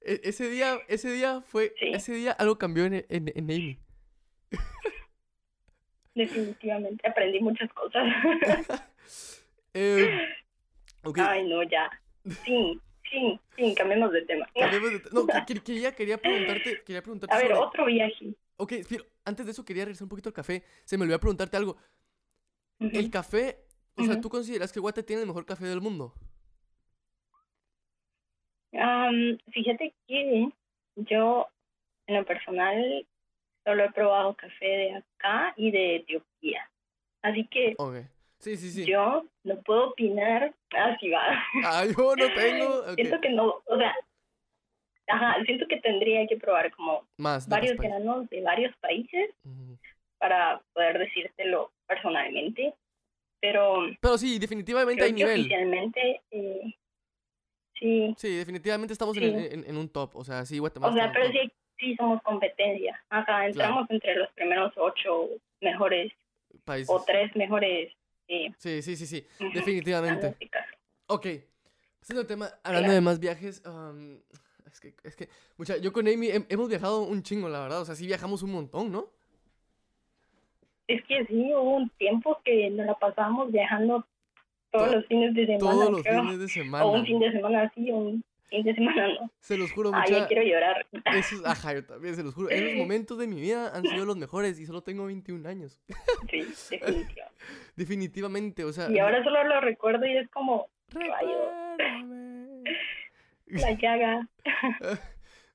[0.00, 1.92] E- ese día, ese día fue, Sí.
[1.92, 3.78] ese día algo cambió en, en, en Amy.
[6.14, 8.02] Definitivamente aprendí muchas cosas.
[9.74, 10.20] Eh,
[11.16, 11.88] Ay, no, ya.
[12.44, 12.78] Sí,
[13.12, 14.46] sí, sí, cambiemos de tema.
[14.58, 17.84] cambiemos de te- no, que- que- quería, quería preguntarte, quería preguntarte A ver, sobre- otro
[17.84, 18.34] viaje.
[18.56, 18.72] Ok,
[19.24, 20.64] antes de eso quería regresar un poquito al café.
[20.84, 21.76] Se me olvidó preguntarte algo.
[22.80, 23.58] El café,
[23.96, 24.20] o sea.
[24.20, 26.12] ¿tú consideras que Guate tiene el mejor café del mundo?
[28.72, 30.48] Am, fíjate que
[30.96, 31.46] yo,
[32.06, 33.06] en lo personal,
[33.64, 36.68] solo he probado café de acá y de Etiopía.
[37.22, 37.96] Así que Ok,
[38.42, 38.84] sí, sí, sí.
[38.84, 40.54] yo no puedo opinar.
[40.76, 41.22] Así va.
[41.64, 42.80] Ah, yo no tengo.
[42.90, 43.94] ok, Siento que no, o sea,
[45.08, 47.48] ajá, siento que tendría que probar como Más.
[47.48, 49.78] varios granos de varios países Ujú.
[50.18, 52.74] para poder decírtelo personalmente.
[53.40, 55.40] Pero Pero sí, definitivamente hay nivel.
[55.40, 56.74] oficialmente, eh,
[57.78, 59.48] sí, Sí, definitivamente estamos en, Sí.
[59.54, 60.14] en- en un top.
[60.16, 60.92] O sea, sí, Guatemala.
[60.92, 63.02] o sea, en pero sí, sí somos competencia.
[63.10, 65.28] Ajá, entramos entre los primeros ocho
[65.60, 66.12] mejores
[66.64, 66.88] Países.
[66.94, 67.92] o tres mejores.
[68.28, 69.26] Sí, sí, sí, sí.
[69.54, 70.36] Definitivamente.
[71.06, 71.26] Ok.
[72.00, 74.18] Pasando al tema, hablando de más viajes, am,
[74.66, 77.80] es que, es que, mucha, yo con Amy hem- hemos viajado un chingo, la verdad.
[77.82, 79.08] O sea, sí viajamos un montón, ¿no?
[80.88, 84.04] Es que sí, hubo un tiempo que nos la pasábamos viajando
[84.70, 85.58] todos To- los fines de semana.
[85.72, 86.22] Todos los creo.
[86.22, 86.84] fines de semana.
[86.84, 89.30] O un fin de semana sí, un fin de semana no.
[89.40, 90.28] Se los juro, ya mucha.
[90.28, 90.86] quiero llorar.
[91.16, 92.48] Esos, ajá, yo también se los juro.
[92.50, 95.80] Esos momentos de mi vida han sido los mejores y solo tengo 21 años.
[96.30, 96.38] Sí,
[96.70, 97.26] definitivo.
[97.76, 98.88] Definitivamente, o sea.
[98.90, 101.20] Y ahora solo lo recuerdo y es como la
[103.80, 104.28] llaga.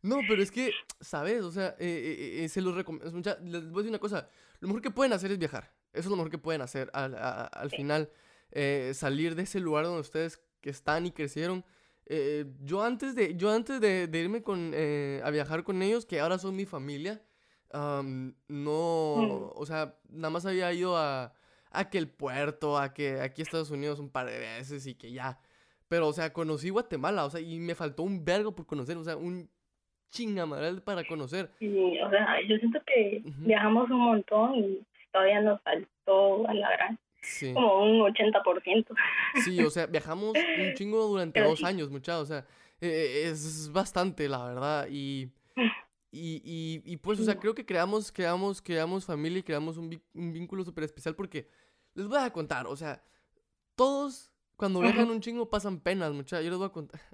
[0.02, 0.72] No, pero es que,
[1.02, 1.42] ¿sabes?
[1.44, 3.12] O sea, eh, eh, eh, se los recomiendo.
[3.44, 4.30] Les voy a decir una cosa.
[4.60, 5.72] Lo mejor que pueden hacer es viajar.
[5.94, 6.90] Eso es lo mejor que pueden hacer.
[6.94, 7.78] Al, a- al Sí.
[7.78, 8.10] final,
[8.52, 11.66] eh, salir de ese lugar donde ustedes que están y crecieron.
[12.10, 16.06] Eh, yo antes de, yo antes de, de irme con, eh, a viajar con ellos,
[16.06, 17.22] que ahora son mi familia,
[17.72, 19.52] am, no, Mm.
[19.56, 21.34] o sea, nada más había ido a,
[21.72, 25.12] a que el puerto, a que aquí Estados Unidos un par de veces y que
[25.12, 25.40] ya.
[25.90, 29.04] Pero, o sea, conocí Guatemala, o sea, y me faltó un vergo por conocer, o
[29.04, 29.50] sea, un
[30.12, 31.52] chingamadral para conocer.
[31.60, 36.70] Y, o sea, yo siento que viajamos un montón y todavía nos faltó a la
[36.72, 37.54] gran, Sí.
[37.54, 38.86] como un 80%.
[39.44, 41.66] Sí, o sea, viajamos un chingo durante Pero dos sí.
[41.66, 42.24] años, muchachos.
[42.24, 42.46] O sea,
[42.82, 44.88] eh, es bastante, la verdad.
[44.90, 45.32] Y,
[46.12, 49.90] y, y, y pues, o sea, creo que creamos, creamos, creamos familia y creamos un,
[50.14, 51.48] vínculo súper especial porque
[51.94, 53.04] les voy a contar, o sea,
[53.76, 56.44] todos cuando viajan un chingo pasan penas, muchachos.
[56.44, 57.02] Yo les voy a contar.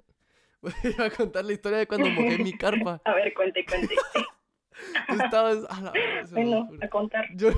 [0.64, 2.98] Voy a contar la historia de cuando mojé mi carpa.
[3.04, 3.94] A ver, cuente, cuente.
[5.08, 5.58] Tú estabas.
[5.68, 5.92] a la
[6.32, 7.26] bueno, a contar.
[7.36, 7.50] Yo,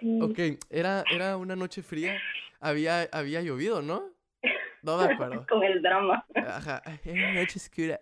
[0.00, 0.18] Sí.
[0.20, 2.16] ok, era, era una noche fría.
[2.60, 4.10] Había, había llovido, ¿no?
[4.82, 5.46] No me acuerdo.
[5.48, 6.24] Con el drama.
[6.34, 8.00] Ajá, era una noche oscura.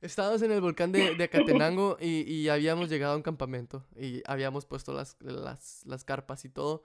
[0.00, 4.22] Estábamos en el volcán de, de Acatenango y, y habíamos llegado a un campamento y
[4.26, 6.84] habíamos puesto las, las, las carpas y todo.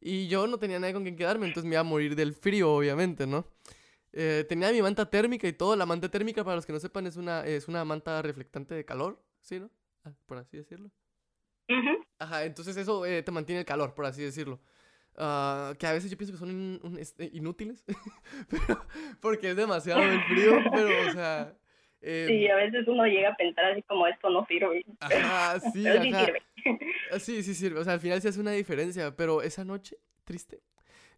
[0.00, 2.72] Y yo no tenía nadie con quien quedarme, entonces me iba a morir del frío,
[2.72, 3.46] obviamente, ¿no?
[4.12, 5.76] Eh, tenía mi manta térmica y todo.
[5.76, 8.84] La manta térmica, para los que no sepan, es una, es una manta reflectante de
[8.84, 9.70] calor, ¿sí, no?
[10.04, 10.90] Ah, por así decirlo.
[12.18, 14.60] Ajá, entonces eso eh, te mantiene el calor, por así decirlo.
[15.16, 17.84] Ah, que a veces yo pienso que son in- un- este, inútiles,
[18.48, 18.86] pero-
[19.20, 21.54] porque es demasiado el frío, pero, o sea...
[22.00, 24.84] eh, Sí, a veces uno llega a pensar así como esto no sirve.
[25.00, 26.24] Ajá, sí, Pero sí ajá.
[26.26, 26.42] sirve.
[27.12, 27.80] Ah, Sí, sí sirve.
[27.80, 29.16] O sea, al final sí hace una diferencia.
[29.16, 30.60] Pero esa noche, triste,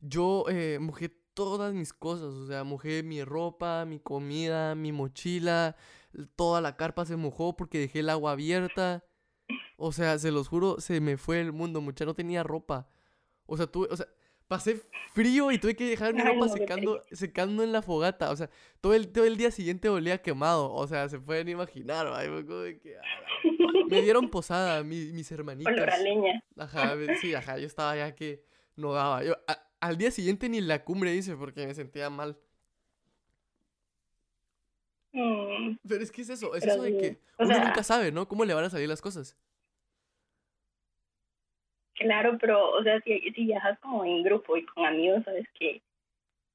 [0.01, 2.28] yo eh, mojé todas mis cosas.
[2.32, 5.76] O sea, mojé mi ropa, mi comida, mi mochila.
[6.36, 9.05] Toda la carpa se mojó porque dejé el agua abierta.
[9.83, 12.05] O sea, se los juro, se me fue el mundo, mucha.
[12.05, 12.89] No tenía ropa.
[13.47, 14.07] O sea, tuve, o sea,
[14.47, 14.83] pasé
[15.14, 18.31] frío y tuve que dejar mi ropa secando, secando en la fogata.
[18.31, 18.51] O sea,
[18.83, 20.70] todo el, todo el día siguiente olía quemado.
[20.72, 22.07] O sea, se pueden imaginar.
[22.09, 22.28] ay,
[22.83, 25.72] que, "A la me dieron posada mi- mis hermanitas.
[25.72, 26.45] Olor a leña.
[26.59, 28.45] Ajá, sí, ajá, yo estaba ya que
[28.76, 29.24] no daba.
[29.24, 32.39] Yo, a- al día siguiente ni la cumbre hice porque me sentía mal.
[35.12, 37.64] Mm, Pero es que es eso, es Pero eso de sí, que o uno sea-
[37.64, 38.28] nunca sabe, ¿no?
[38.28, 39.37] ¿Cómo le van a salir las cosas?
[42.01, 45.80] Claro, pero, o sea, si, si viajas como en grupo y con amigos, sabes que,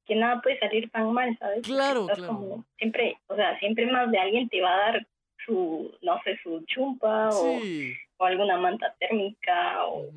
[0.05, 1.61] que nada puede salir tan mal, ¿sabes?
[1.63, 2.27] Claro, claro.
[2.27, 5.07] como- siempre, o sea, siempre más de alguien te va a dar
[5.45, 7.93] su, no sé, su chumpa o, Sí.
[8.17, 10.07] o alguna manta térmica o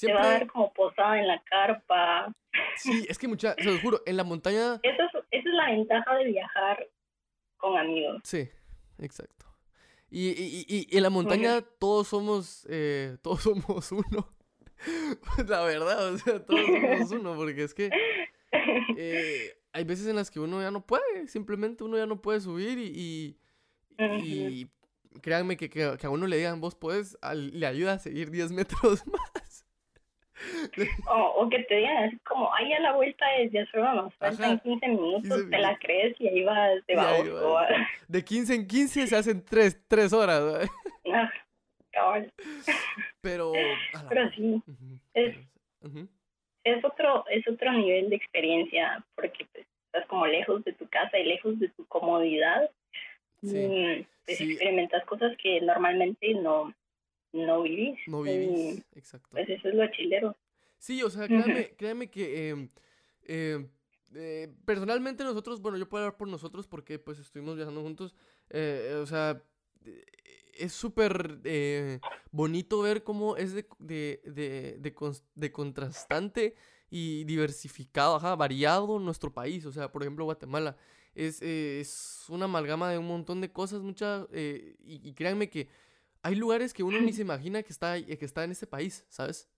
[0.00, 2.32] te va a dar como posada en la carpa.
[2.76, 5.66] sí, es que mucha, se los juro, en la montaña, Eso es, esa es la
[5.70, 6.86] ventaja de viajar
[7.58, 8.20] con amigos.
[8.24, 8.48] sí,
[8.98, 9.44] exacto.
[10.10, 14.26] Y, y, y- y en la montaña todos somos, eh, todos somos uno.
[15.48, 17.90] La verdad, o sea, todos somos uno, porque es que
[18.96, 22.40] eh, hay veces en las que uno ya no puede, simplemente uno ya no puede
[22.40, 23.36] subir y, y,
[23.98, 24.70] y
[25.20, 28.52] créanme que, que, que a uno le digan vos puedes, le ayuda a seguir 10
[28.52, 29.64] metros más.
[31.10, 34.14] O, o que te digan así como, ay, a la vuelta es ya solo nos
[34.14, 37.52] faltan Ajá, 15 minutos, 15 te la crees y ahí vas de ahí baboso.
[37.54, 37.68] vas.
[38.06, 40.68] De 15 en 15 se hacen 3, tres horas, ¿verdad?
[41.98, 42.32] Cabal.
[43.20, 43.52] pero...
[44.08, 44.62] Pero sí,
[45.14, 45.36] es-
[46.64, 51.18] es otro, es otro nivel de experiencia porque pues, estás como lejos de tu casa
[51.18, 52.70] y lejos de tu comodidad.
[53.42, 54.50] Sí, y pues, sí.
[54.52, 56.74] experimentas cosas que normalmente no,
[57.32, 57.98] no vivís.
[58.06, 59.28] no Y, vivís, exacto.
[59.30, 60.36] pues eso es lo chilero.
[60.78, 61.34] Sí, o sea, Ujú.
[61.34, 62.68] créanme, créanme que em,
[63.26, 63.68] em,
[64.14, 68.14] eh, personalmente nosotros, bueno, yo puedo hablar por nosotros porque pues estuvimos viajando juntos,
[68.50, 69.40] eh, o sea,
[69.84, 70.04] eh,
[70.58, 72.00] es súper eh,
[72.30, 74.94] bonito ver cómo es de, de, de, de
[75.34, 76.54] de contrastante
[76.90, 80.76] y diversificado, ajá, variado nuestro país, o sea, por ejemplo, Guatemala.
[81.14, 85.50] Es, eh, es una amalgama de un montón de cosas, mucha, eh, y, y créanme
[85.50, 85.68] que
[86.22, 89.50] hay lugares que uno ni se imagina que está, que está en este país, ¿sabes?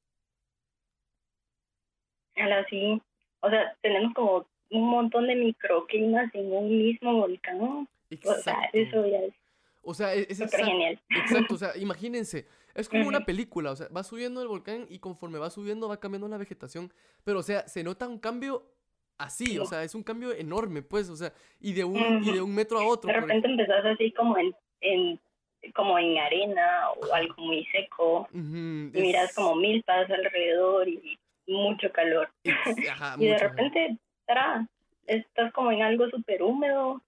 [2.36, 3.00] Ahora sí,
[3.40, 7.60] o sea, tenemos como un montón de microclimas en un mismo volcán.
[7.60, 8.68] O sea, Exacto.
[8.72, 9.34] eso ya es
[9.82, 11.00] O sea, e- es, exact- genial.
[11.10, 14.98] exacto, o sea, imagínense, es como una película, o sea, va subiendo el volcán y
[14.98, 16.92] conforme va subiendo va cambiando la vegetación,
[17.24, 18.62] pero o sea, se nota un cambio
[19.18, 22.40] así, o sea, es un cambio enorme, pues, o sea, y de un, y de
[22.40, 23.08] un metro a otro.
[23.12, 25.20] De repente empezás así como en, en
[25.74, 31.18] como en arena o algo muy seco Ujú, y miras es- como milpas alrededor y
[31.46, 32.30] mucho calor.
[32.90, 34.66] ajá, y de repente, tará,
[35.06, 37.02] estás como en algo súper húmedo,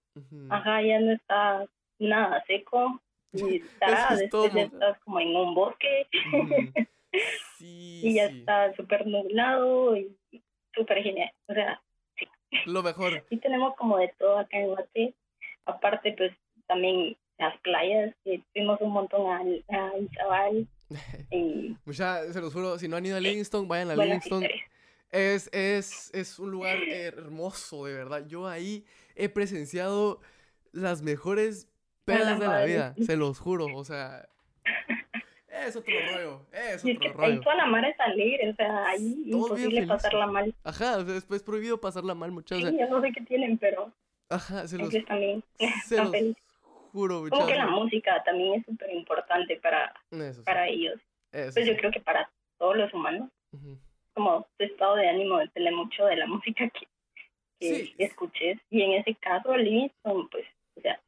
[0.49, 1.65] ajá, ya no está
[2.03, 3.01] nada seco
[3.33, 6.07] y tará, es después ya estás como en un bosque.
[7.57, 10.15] Sí, y ya sí, está súper nublado y
[10.73, 11.31] súper genial.
[11.47, 11.81] O sea,
[12.65, 13.23] lo mejor.
[13.29, 15.13] sí tenemos como de todo acá en Guate.
[15.65, 16.31] aparte, pues
[16.67, 20.67] también las playas, que fuimos un montón a, a Izabal.
[21.31, 24.43] y, Mucha, se los juro, si no han ido a Livingston, vayan a Livingston.
[25.09, 28.25] Es, es, es un lugar hermoso, de verdad.
[28.27, 28.85] Yo ahí
[29.15, 30.21] he presenciado
[30.71, 31.72] las mejores
[32.05, 33.73] pedas de la vida, se los juro.
[33.73, 34.27] O sea,
[35.47, 37.41] es otro rollo, es Y es otro que rollo.
[37.41, 40.53] toda la mar es alegre, o sea, ahí bien imposible pasarla mal.
[40.63, 42.69] Ajá, o sea, después es prohibido pasarla mal, muchachos.
[42.69, 43.91] Sí, yo no sé qué tienen, pero
[44.29, 45.43] Ajá, se los, también
[45.85, 46.11] se los
[46.91, 47.83] juro, Como que la muchachos.
[47.83, 50.99] música también es súper importante para, Eso sí, para ellos.
[51.31, 51.79] eso Pues yo sí.
[51.79, 53.77] creo que para todos los humanos, Ujú.
[54.15, 56.87] como tu estado de ánimo depende mucho de la música que,
[57.59, 57.95] que Sí.
[57.99, 58.59] escuches.
[58.71, 60.45] Y en ese caso, Livingston, pues,
[60.77, 60.99] o sea,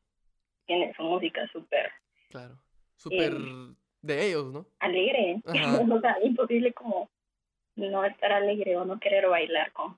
[0.66, 1.92] tiene su música súper
[2.30, 2.58] Claro,
[2.96, 4.66] súper Em, de ellos, ¿no?
[4.80, 5.42] alegre.
[5.98, 7.10] O sea, imposible como
[7.76, 9.98] no estar alegre o no querer bailar con.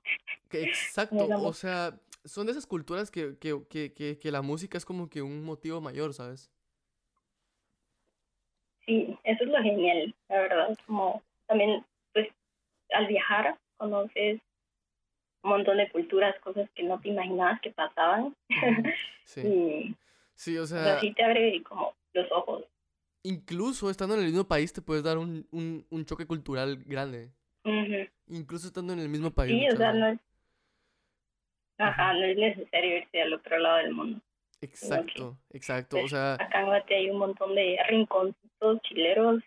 [0.50, 4.84] Exacto, o sea, son de esas culturas que, que, que, que, que la música es
[4.84, 6.50] como que un motivo mayor, ¿sabes?
[8.86, 10.78] Sí, eso es lo genial, la verdad.
[10.86, 12.28] Como también, pues,
[12.92, 14.40] al viajar conoces
[15.42, 18.34] un montón de culturas, cosas que no te imaginabas que pasaban.
[19.24, 19.96] Sí, y
[20.38, 22.64] sí, o o sea, sea, sí te abre como los ojos.
[23.22, 27.30] incluso estando en el mismo país te puedes dar un, un, un choque cultural grande.
[28.28, 29.52] Incluso estando en el mismo país.
[29.54, 30.18] Sí, o sea, no es...
[31.78, 34.20] Ajá, no es necesario irse al otro lado del mundo.
[34.60, 39.42] Exacto, exacto, o Pues, sea, Acá en Guate hay un montón de rinconcitos chileros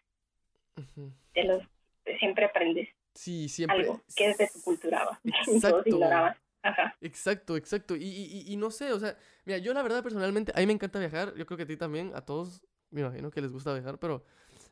[0.78, 1.64] ujú, de los
[2.06, 3.84] que siempre aprendes sí, siempre.
[3.84, 6.00] algo que es de tu cultura, Exacto.
[6.64, 6.96] Ajá.
[7.02, 7.96] Exacto, exacto.
[7.96, 10.74] Y, y, y- no sé, o sea, mira, yo la verdad personalmente, a mí me
[10.74, 13.74] encanta viajar, yo creo que a ti también, a todos, me imagino que les gusta
[13.74, 14.24] viajar, pero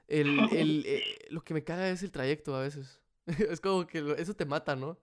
[0.08, 3.02] el, el, eh, lo que me caga es el trayecto a veces.
[3.50, 4.98] Es como que lo- eso te mata, ¿no?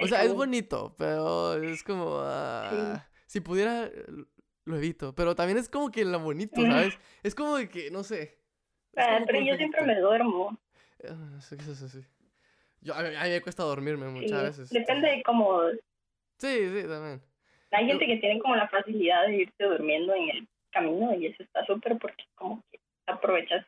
[0.00, 4.06] O sea, es bonito, pero es como, ah, si pudiera, eh,
[4.64, 6.96] lo evito, pero también es como que lo bonito, ¿sabes?
[7.22, 8.38] Es como de que, no sé.
[8.96, 10.56] Ah, pero yo siempre me duermo.
[11.08, 12.04] Ah, sí, sí, sí.
[12.80, 14.70] Yo, a, mí, a mí me cuesta dormirme Sí, muchas veces.
[14.70, 15.62] Depende de cómo...
[16.38, 17.20] Sí, sí, también.
[17.70, 21.42] Hay gente que tiene como la facilidad de irse durmiendo en el camino y eso
[21.42, 23.66] está súper porque como que aprovechas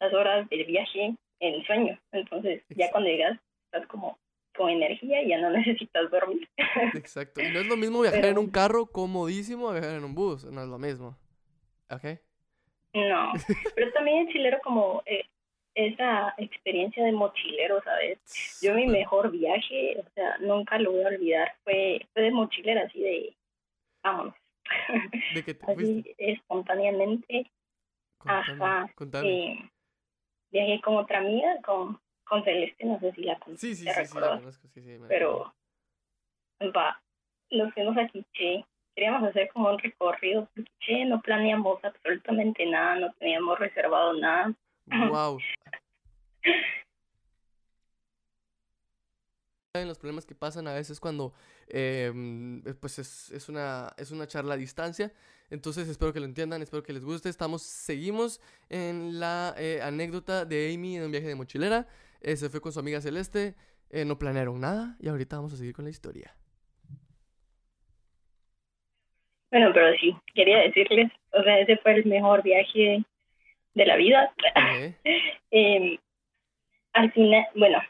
[0.00, 1.98] las horas del viaje en sueño.
[2.12, 4.18] Entonces ya cuando llegas estás como
[4.56, 6.48] con energía y ya no necesitas dormir.
[6.94, 7.42] Exacto.
[7.42, 10.44] Y no es lo mismo viajar en un carro comodísimo a viajar en un bus.
[10.44, 11.16] No es lo mismo.
[11.90, 12.04] ¿Ok?
[12.94, 13.32] No,
[13.74, 15.24] pero también es chilero como eh,
[15.76, 18.18] esa experiencia de mochilero, ¿sabes?
[18.62, 22.82] Yo mi mejor viaje, o sea, nunca lo voy a olvidar, fue, fue de mochilera,
[22.86, 23.36] así de,
[24.02, 24.34] vámonos,
[25.34, 26.14] ¿De qué te así fuiste?
[26.18, 27.50] espontáneamente.
[28.18, 28.64] Contame.
[28.64, 29.52] Ajá, Contame.
[29.52, 29.70] eh,
[30.50, 34.04] viajé con otra amiga, con, con Celeste, no sé si la conoces, Sí, sí, sí,
[34.06, 34.68] sí, la conozco.
[34.68, 35.54] Sí, sí, me pero
[36.74, 37.00] va,
[37.50, 38.64] nos fuimos a Quiché,
[38.94, 44.54] queríamos hacer como un recorrido por Quiché, no planeamos absolutamente nada, no teníamos reservado nada,
[44.86, 45.38] Wow.
[49.74, 51.34] Saben los problemas que pasan a veces cuando
[51.68, 55.12] eh, mm, pues es, es una, es una charla a distancia.
[55.50, 57.28] Entonces espero que lo entiendan, espero que les guste.
[57.28, 61.86] Estamos, seguimos en la eh, anécdota de Amy en un viaje de mochilera.
[62.20, 63.54] Eh, se fue con su amiga Celeste.
[63.90, 66.34] eh, no planearon nada y ahorita vamos a seguir con la historia.
[69.50, 73.04] Bueno, pero sí, quería decirles, o sea, ese fue el mejor viaje
[73.76, 74.32] de la vida.
[75.52, 75.98] Eh,
[76.92, 77.80] al final, bueno,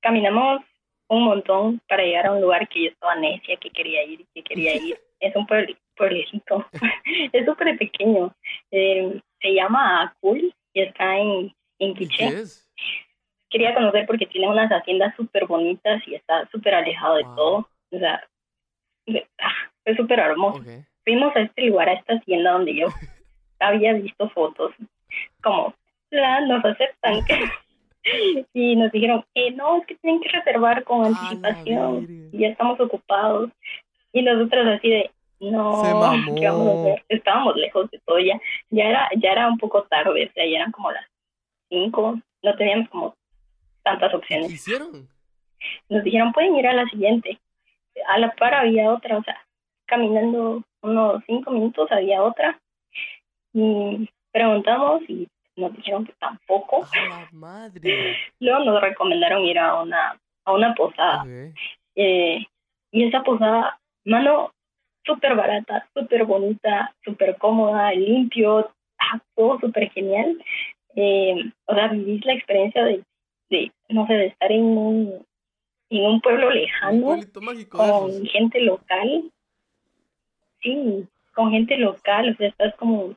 [0.00, 0.62] caminamos
[1.08, 4.42] un montón para llegar a un lugar que yo estaba necia, que quería ir, que
[4.42, 4.98] quería ir.
[5.20, 6.64] Es un pueblo, pueblecito,
[7.32, 8.34] es súper pequeño.
[8.70, 12.26] Eh, se llama Acul y está en, en ¿Y Quiché.
[12.28, 12.70] es?
[13.50, 17.36] Quería conocer porque tiene unas haciendas súper bonitas y está súper alejado de Wow.
[17.36, 17.68] todo.
[17.90, 18.24] O sea,
[19.06, 20.62] de- ah, fue súper hermoso
[21.04, 22.86] fuimos a este lugar, a esta hacienda donde yo
[23.68, 24.72] había visto fotos,
[25.42, 25.74] como,
[26.10, 27.20] "La, nos aceptan.
[28.52, 32.78] y nos dijeron, eh, no, es que tienen que reservar con anticipación, y ya estamos
[32.80, 33.50] ocupados.
[34.12, 35.10] Y nosotros así de,
[35.40, 35.82] no.
[36.36, 37.04] ¿qué vamos a hacer?
[37.08, 38.40] Estábamos lejos de todo, ya,
[38.70, 41.06] ya, era, ya era un poco tarde, o sea, ya eran como las
[41.68, 43.14] cinco, no teníamos como
[43.82, 44.52] tantas ¿Y qué opciones.
[44.52, 45.08] hicieron?
[45.88, 47.38] Nos dijeron, pueden ir a la siguiente.
[48.08, 49.38] A la par había otra, o sea,
[49.86, 52.60] caminando unos cinco minutos había otra.
[53.54, 56.86] Y preguntamos y nos dijeron que tampoco.
[57.32, 58.16] Madre.
[58.40, 61.24] Luego nos recomendaron ir a una, a una posada.
[61.94, 62.44] Eh,
[62.90, 64.52] y esa posada, mano,
[65.04, 70.36] súper barata, súper bonita, súper cómoda, limpio, ah, todo súper genial.
[70.96, 73.02] Eh, o sea, vivís la experiencia de,
[73.50, 75.26] de, no sé, de estar en un,
[75.90, 77.16] en un pueblo lejano
[77.68, 78.32] con esos.
[78.32, 79.30] gente local.
[80.62, 83.14] Sí, con gente local, o sea, estás como,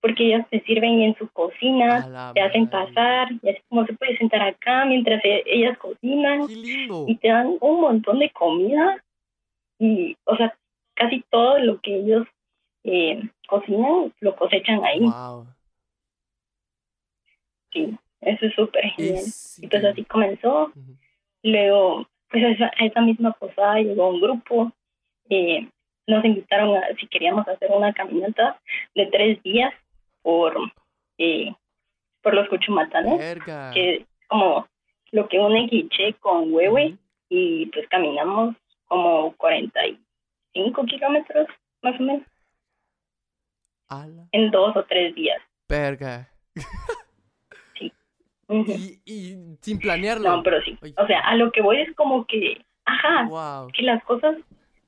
[0.00, 4.16] porque ellas te sirven en su cocina, te hacen pasar, y así como se puede
[4.16, 9.02] sentar acá mientras e, ellas cocinan, y te dan un montón de comida,
[9.78, 10.56] y, o sea,
[10.94, 12.26] casi todo lo que ellos
[12.84, 15.06] eh, cocinan lo cosechan ahí.
[17.72, 19.24] Sí, eso es súper genial.
[19.58, 20.72] y pues así comenzó.
[21.42, 24.72] Luego, pues a esa, misma posada llegó un grupo.
[25.28, 25.68] Eh,
[26.06, 28.60] nos invitaron a si queríamos hacer una caminata
[28.94, 29.72] de tres días
[30.22, 30.56] por,
[31.18, 31.52] eh,
[32.22, 33.42] por los Cuchumatanes,
[33.72, 34.66] que es como
[35.12, 36.96] lo que une Quiche con Huehue,
[37.28, 38.56] y pues caminamos
[38.86, 41.46] como 45 kilómetros,
[41.82, 42.26] más o menos.
[44.32, 45.40] En dos o tres días.
[45.68, 46.28] Verga.
[47.78, 47.92] sí.
[49.04, 50.36] y, sin planearlo.
[50.36, 50.78] No, pero sí.
[50.96, 53.28] O sea, a lo que voy es como que, ajá,
[53.72, 54.36] que las cosas,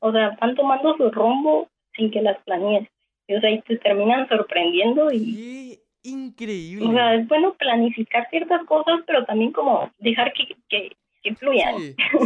[0.01, 2.89] o sea, van tomando su rumbo sin que las planees.
[3.29, 5.81] O sea, y te terminan sorprendiendo y...
[6.03, 6.87] increíble.
[6.87, 11.77] O sea, es bueno planificar ciertas cosas, pero también como dejar que, que, que fluyan.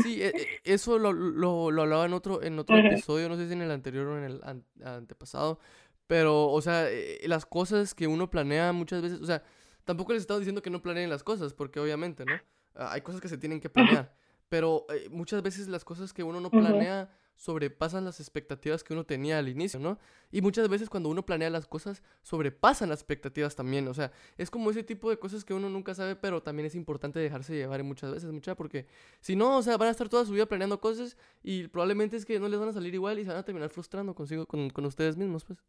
[0.03, 0.33] Sí, e, e,
[0.65, 3.71] eso lo, lo, lo, hablaba en otro, en otro episodio, no sé si en el
[3.71, 4.41] anterior o en el
[4.85, 5.61] antepasado,
[6.07, 9.43] pero, o sea, eh, las cosas que uno planea muchas veces, o sea,
[9.85, 12.35] tampoco les he estado diciendo que no planeen las cosas, porque obviamente, ¿no?
[12.75, 14.15] Ah, hay cosas que se tienen que planear,
[14.49, 19.05] pero eh, muchas veces las cosas que uno no planea sobrepasan las expectativas que uno
[19.05, 19.99] tenía al inicio, ¿no?
[20.33, 24.51] Y muchas veces cuando uno planea las cosas, sobrepasan las expectativas también, o sea, es
[24.51, 27.83] como ese tipo de cosas que uno nunca sabe, pero también es importante dejarse llevar
[27.85, 28.87] muchas veces, muchas, porque
[29.21, 32.25] si no, o sea, van a estar toda su vida planeando cosas y probablemente es
[32.25, 34.71] que no les van a salir igual y se van a terminar frustrando consigo, con,
[34.71, 35.63] con ustedes mismos, pues.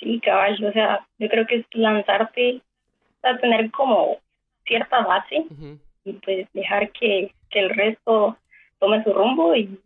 [0.00, 2.62] Sí, cabal, o sea, yo creo que es lanzarte
[3.22, 4.18] a tener como
[4.66, 5.44] cierta base
[6.04, 8.38] y pues dejar que, el resto
[8.80, 9.78] tome su rumbo y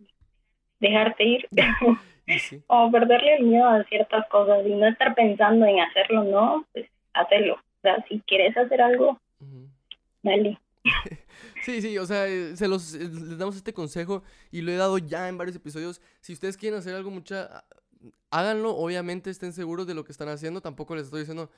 [0.81, 1.49] dejarte ir.
[2.69, 6.87] o perderle el miedo a ciertas cosas y no estar pensando en hacerlo, no, pues
[7.13, 7.55] hacerlo.
[7.55, 9.21] O sea, si quieres hacer algo,
[10.23, 10.59] dale.
[11.63, 14.77] Sí, sí, o sea, eh, se los, eh, les damos este consejo y lo he
[14.77, 16.03] dado ya en varios episodios.
[16.21, 17.65] Si ustedes quieren hacer algo, mucha,
[18.31, 21.51] háganlo, obviamente estén seguros de lo que están haciendo, tampoco les estoy diciendo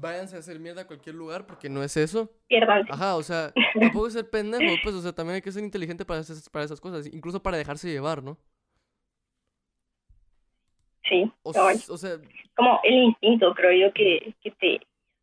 [0.00, 2.30] váyanse a hacer mierda a cualquier lugar porque no es eso.
[2.90, 6.20] Ajá, o sea, tampoco ser pendejo, pues, o sea, también hay que ser inteligente para
[6.20, 8.36] esas, para esas cosas, incluso para dejarse llevar, ¿no?
[11.08, 11.30] Sí.
[11.42, 12.18] O, sea,
[12.56, 14.80] como el instinto, creo yo, que, que te,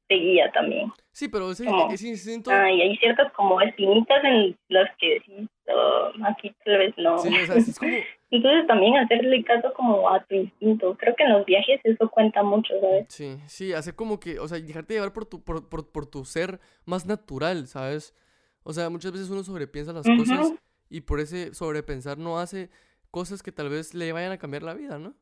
[0.10, 0.92] te guía también.
[1.12, 2.52] Sí, pero ese, instinto...
[2.52, 5.22] Ah, y hay ciertas como espinitas en las que
[5.68, 7.20] oh, aquí tal vez no.
[7.20, 7.92] Sí, o sea, es como...
[8.32, 10.96] Entonces también hacerle caso como a tu instinto.
[11.00, 13.06] Creo que en los viajes eso cuenta mucho, ¿sabes?
[13.10, 16.26] Sí, sí, hacer como que, o sea, dejarte llevar por tu, por, por, por tu
[16.26, 18.16] ser más natural, ¿sabes?
[18.64, 20.54] O sea, muchas veces uno sobrepiensa las cosas
[20.90, 22.70] y por ese sobrepensar no hace
[23.12, 25.16] cosas que tal vez le vayan a cambiar la vida, ¿no?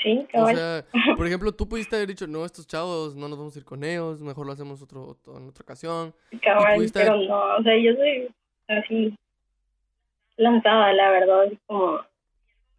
[0.00, 0.84] Sí, O sea,
[1.16, 3.82] por ejemplo, tú pudiste haber dicho, no, estos chavos, no nos vamos a ir con
[3.82, 6.14] ellos, mejor lo hacemos otro, en otra ocasión.
[6.40, 8.28] Cabal, pero no, o sea, yo soy
[8.68, 9.14] así
[10.36, 12.00] lanzada, la verdad, como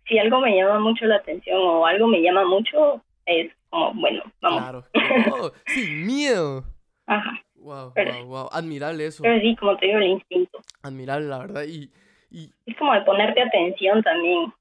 [0.08, 4.24] si algo me llama mucho la atención o algo me llama mucho, es como, bueno,
[4.42, 4.62] vamos.
[4.62, 4.86] Claro,
[5.34, 6.64] oh, sin miedo.
[7.06, 7.42] Ajá.
[7.56, 9.24] Wow, wow, wow, admirable eso.
[9.24, 10.60] Pero sí, como te digo, el instinto.
[10.82, 11.92] Admirable, la verdad, y,
[12.32, 12.50] y...
[12.66, 14.54] Es como de ponerte atención también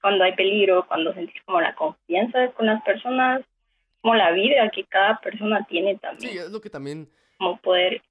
[0.00, 3.44] cuando hay peligro, cuando sentís como la confianza con las personas,
[4.00, 6.32] como la vida que cada persona tiene también.
[6.32, 7.08] Sí, es lo que también...
[7.38, 8.02] Como poder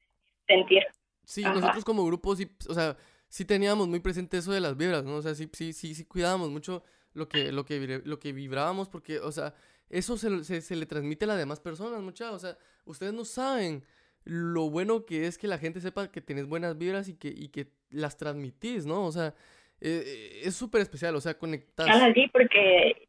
[0.47, 0.83] sentir.
[1.23, 2.95] Sí, nosotros como grupo, sí, o sea,
[3.27, 5.15] sí teníamos muy presente eso de las vibras, ¿no?
[5.15, 6.83] O sea, sí, sí, sí, sí cuidábamos mucho
[7.13, 9.53] lo que, lo que, lo que vibrábamos, porque, o sea,
[9.89, 12.35] eso se, se, se le transmite a las demás personas, muchachos.
[12.35, 13.83] O sea, ustedes no saben
[14.25, 17.49] lo bueno que es que la gente sepa que tienes buenas vibras y que, y
[17.49, 19.05] que las transmitís, ¿no?
[19.05, 19.35] O sea,
[19.81, 21.87] eh, es súper especial, o sea, conectar.
[22.13, 23.07] sí, porque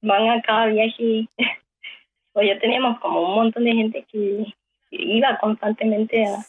[0.00, 1.28] van a cada viaje.
[2.32, 4.46] o ya teníamos como un montón de gente que,
[4.90, 6.46] iba constantemente a,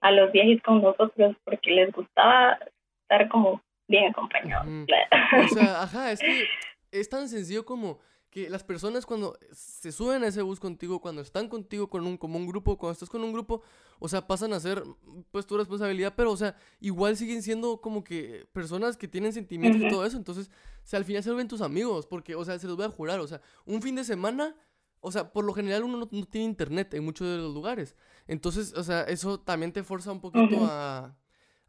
[0.00, 2.58] a los viajes con nosotros porque les gustaba
[3.02, 4.66] estar como bien acompañados.
[4.66, 6.44] o sea, ajá, es que
[6.90, 8.00] es tan sencillo como
[8.36, 12.18] que las personas cuando se suben a ese bus contigo, cuando están contigo con un,
[12.18, 13.62] como un grupo, cuando estás con un grupo,
[13.98, 14.84] o sea, pasan a ser
[15.30, 19.80] pues tu responsabilidad, pero o sea, igual siguen siendo como que personas que tienen sentimientos
[19.80, 20.50] y todo eso, entonces,
[20.84, 22.90] o sea, al final se vuelven tus amigos, porque, o sea, se los voy a
[22.90, 24.54] jurar, o sea, un fin de semana,
[25.00, 28.74] o sea, por lo general uno no, tiene internet en muchos de los lugares, entonces,
[28.74, 31.16] o sea, eso también te forza un poquito a,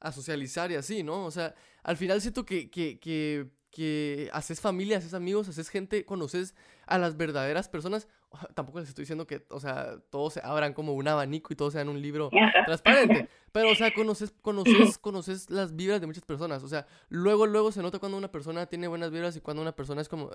[0.01, 1.23] a socializar y así, ¿no?
[1.23, 6.03] O sea, al final siento que, que, que que haces familia, haces amigos, haces gente,
[6.03, 6.55] conoces
[6.87, 8.09] a las verdaderas personas,
[8.55, 11.73] tampoco les estoy diciendo que, o sea, todos se abran como un abanico y todos
[11.73, 12.31] sean un libro
[12.65, 17.45] transparente, pero, o sea, conoces, conoces, conoces las vibras de muchas personas, o sea, luego,
[17.45, 20.31] luego se nota cuando una persona tiene buenas vibras y cuando una persona es como,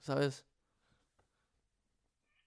[0.00, 0.46] ¿sabes?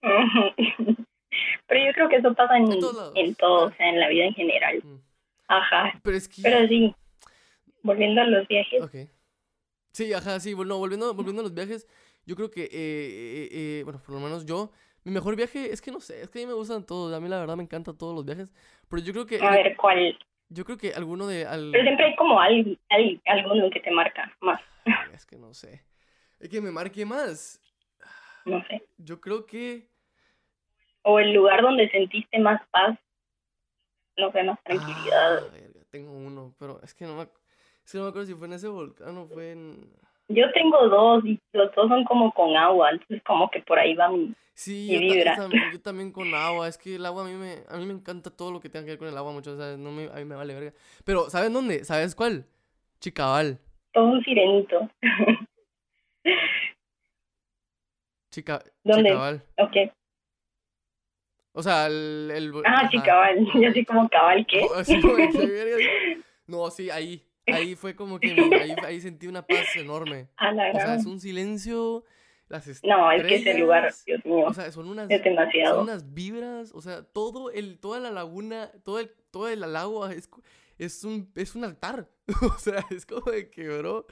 [1.66, 4.32] Pero yo creo que eso pasa en, en, todo, o sea, en la vida en
[4.32, 4.82] general.
[5.46, 6.00] Ajá.
[6.02, 6.40] Pero es que...
[6.40, 6.94] Pero sí,
[7.82, 8.82] volviendo a los viajes.
[8.82, 8.94] Ok.
[9.92, 11.88] Sí, ajá, sí, bueno, volviendo, volviendo a los viajes,
[12.26, 14.70] yo creo que, eh, eh, eh, bueno, por lo menos yo,
[15.04, 17.20] mi mejor viaje, es que no sé, es que a mí me gustan todos, a
[17.20, 18.52] mí la verdad me encantan todos los viajes,
[18.88, 19.40] pero yo creo que...
[19.44, 20.18] A ver, ¿cuál?
[20.50, 21.44] Yo creo que alguno de...
[21.44, 24.60] Pero siempre hay como hay, hay alguno que te marca más.
[25.12, 25.84] Es que no sé.
[26.38, 27.60] Es que me marque más.
[28.44, 28.86] No sé.
[28.96, 29.88] Yo creo que...
[31.02, 32.98] O el lugar donde sentiste más paz,
[34.16, 35.38] no sé, más tranquilidad.
[35.38, 37.28] Ah, tengo uno, pero es que no me,
[37.88, 39.90] es que no me acuerdo si fue en ese volcán o fue en...
[40.28, 43.94] Yo tengo dos y los dos son como con agua, entonces como que por ahí
[43.94, 45.34] va mi, sí, vibra.
[45.34, 47.86] Yo, también, yo también con agua, es que el agua a mí me, a mí
[47.86, 50.04] me encanta todo lo que tenga que ver con el agua, muchas veces no me,
[50.04, 50.74] a mí me vale verga.
[51.06, 51.82] Pero, ¿sabes dónde?
[51.84, 52.44] ¿Sabes cuál?
[53.00, 53.58] Chicabal.
[53.94, 54.90] Todo un sirenito.
[58.30, 59.08] Chica, ¿Dónde?
[59.08, 59.42] Chicabal.
[59.56, 59.76] Ok.
[61.54, 62.30] O sea, el...
[62.34, 64.60] el ah, Chicabal, yo así como cabal, ¿qué?
[66.46, 67.22] no, sí, ahí,
[67.52, 68.28] ahí fue como que
[68.62, 70.28] ahí, ahí sentí una paz enorme.
[70.36, 72.04] A la o sea, es un silencio.
[72.48, 74.46] Las no, es que ese lugar, Dios mío.
[74.46, 75.74] O sea, son unas, es demasiado.
[75.74, 80.06] Son unas vibras, o sea, todo el, toda la laguna, todo el, todo el lago
[80.08, 80.30] es,
[80.78, 82.08] es un, es un altar.
[82.42, 84.06] o sea, es como de que, bro.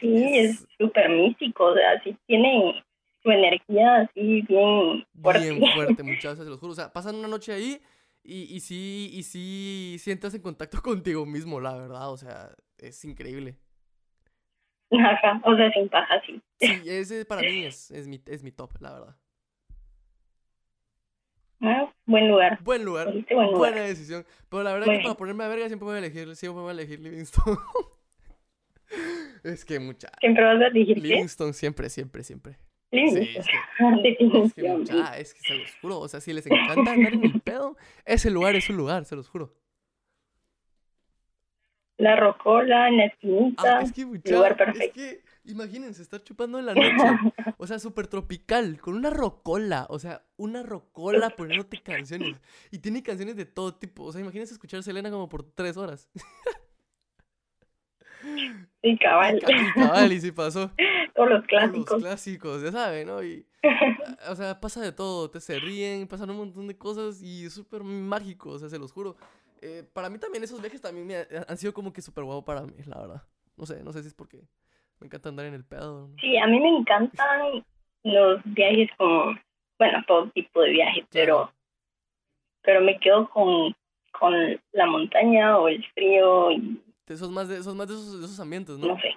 [0.00, 2.82] Sí, es súper místico, o sea, sí tiene
[3.22, 5.50] su energía así bien fuerte.
[5.50, 6.72] Bien fuerte, muchachos, se los juro.
[6.72, 7.80] O sea, pasan una noche ahí
[8.24, 13.04] y, y sí, y sí sientas en contacto contigo mismo, la verdad, o sea, es
[13.04, 13.56] increíble.
[14.90, 16.42] Ajá, o sea, sin paja, sí.
[16.60, 19.16] Sí, ese para mí es, es, mi, es mi top, la verdad.
[21.62, 22.58] Ah, buen lugar.
[22.62, 23.12] Buen lugar.
[23.30, 24.26] Buena decisión.
[24.48, 26.70] Pero la verdad es que para ponerme a verga siempre voy a elegir, siempre voy
[26.70, 27.56] a elegir Livingston.
[29.44, 30.10] es que mucha.
[30.20, 32.56] ¿Siempre vas a elegir Livingston, siempre, siempre, siempre.
[32.92, 32.98] Sí,
[33.36, 33.56] es que,
[34.92, 36.00] ah, es que se los juro.
[36.00, 37.74] O sea, si les encanta andar en el pedo,
[38.04, 39.54] ese lugar es un lugar, se los juro.
[41.96, 43.78] La rocola en la esquinita.
[43.78, 44.82] Ah, es que, lugar perfecto.
[44.82, 47.32] Es que, imagínense, estar chupando en la noche.
[47.56, 49.86] O sea, súper tropical, con una rocola.
[49.88, 52.40] O sea, una rocola poniéndote canciones.
[52.70, 54.04] Y tiene canciones de todo tipo.
[54.04, 56.10] O sea, imagínense escuchar Selena como por tres horas.
[58.82, 59.38] Y cabal.
[59.38, 60.70] Y cabal, y si pasó.
[61.14, 61.84] Todos los clásicos.
[61.84, 63.22] Todos los clásicos, ya saben, ¿no?
[63.22, 63.46] Y,
[64.28, 65.30] o sea, pasa de todo.
[65.30, 68.78] Te se ríen, pasan un montón de cosas y es súper mágico, o sea, se
[68.78, 69.16] los juro.
[69.60, 71.16] Eh, para mí también esos viajes también me
[71.46, 73.22] han sido como que súper guapo para mí, la verdad.
[73.56, 74.42] No sé, no sé si es porque
[74.98, 76.10] me encanta andar en el pedo.
[76.20, 77.64] Sí, a mí me encantan
[78.02, 79.36] los viajes como,
[79.78, 81.52] bueno, todo tipo de viajes, pero,
[82.62, 83.74] pero me quedo con,
[84.12, 86.80] con la montaña o el frío y
[87.16, 88.88] son más de, más de esos, de esos ambientes, ¿no?
[88.88, 89.08] No sé.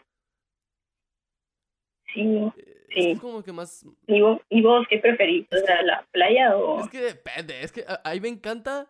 [2.14, 3.12] Sí, eh, sí.
[3.12, 3.86] Es como que más...
[4.08, 5.46] ¿Y vos, ¿Y vos qué preferís?
[5.52, 6.80] O sea, ¿la playa o...?
[6.80, 8.90] Es que depende, es que ahí me encanta...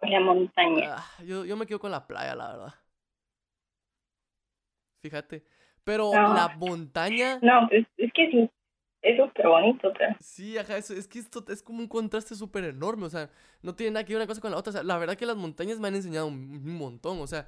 [0.00, 0.96] La montaña.
[0.96, 2.74] Ah, yo, yo me quedo con la playa, la verdad.
[5.02, 5.44] Fíjate.
[5.84, 7.38] Pero la montaña...
[7.42, 8.50] No, pues es que sí,
[9.02, 10.16] es súper bonito, pero...
[10.18, 13.30] Sí, ajá, es, es que esto es como un contraste súper enorme, o sea,
[13.62, 15.26] no tiene nada que ver una cosa con la otra, o sea, la verdad que
[15.26, 17.46] las montañas me han enseñado un montón, o sea,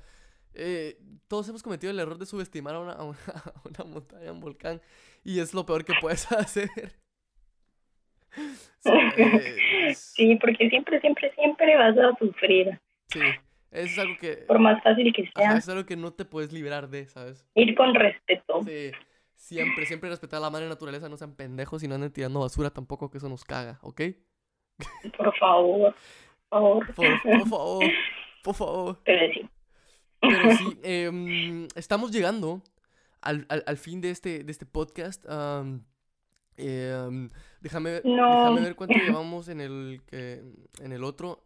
[0.56, 0.98] eh,
[1.28, 3.16] todos hemos cometido el error de subestimar a una, a una,
[3.86, 4.80] montaña, a un volcán,
[5.24, 6.70] y es lo peor que puedes hacer.
[9.94, 12.78] Sí, porque siempre, siempre, siempre vas a sufrir.
[13.08, 13.20] Sí,
[13.70, 14.36] es algo que...
[14.46, 15.56] Por más fácil que sea.
[15.56, 17.46] es algo que no te puedes librar de, ¿sabes?
[17.54, 18.62] Ir con respeto.
[18.62, 18.90] Sí,
[19.34, 22.70] siempre, siempre respetar a la madre naturaleza, no sean pendejos y no anden tirando basura
[22.70, 24.02] tampoco, que eso nos caga, ¿ok?
[25.16, 25.94] Por favor,
[26.48, 26.94] por favor.
[26.94, 27.84] Por, favor,
[28.42, 29.00] por favor.
[29.04, 29.48] Pero sí.
[30.28, 32.62] Pero sí, em, estamos llegando
[33.20, 35.24] al, al, fin de este, de este podcast.
[36.58, 41.42] Em, déjame, déjame ver cuánto llevamos en el, en el otro.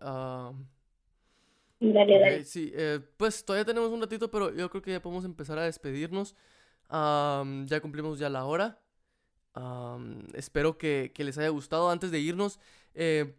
[1.80, 2.44] dale, dale.
[2.44, 5.64] Sí, eh, pues todavía tenemos un ratito, pero yo creo que ya podemos empezar a
[5.64, 6.34] despedirnos.
[6.90, 8.78] ya cumplimos ya la hora.
[10.34, 11.90] espero que, que, les haya gustado.
[11.90, 12.60] Antes de irnos,
[12.94, 13.34] eh,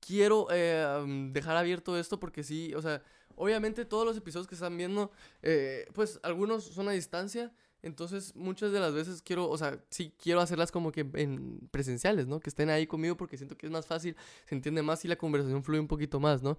[0.00, 3.02] quiero eh, dejar abierto esto porque sí, o sea,
[3.38, 5.10] Obviamente todos los episodios que están viendo,
[5.42, 7.52] eh, pues algunos son a distancia.
[7.80, 12.26] Entonces muchas de las veces quiero, o sea, sí quiero hacerlas como que en presenciales,
[12.26, 12.40] ¿no?
[12.40, 14.16] Que estén ahí conmigo porque siento que es más fácil,
[14.46, 16.58] se entiende más y la conversación fluye un poquito más, ¿no?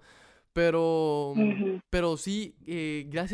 [0.52, 1.34] Pero,
[1.90, 3.28] pero sí, eh, gracias.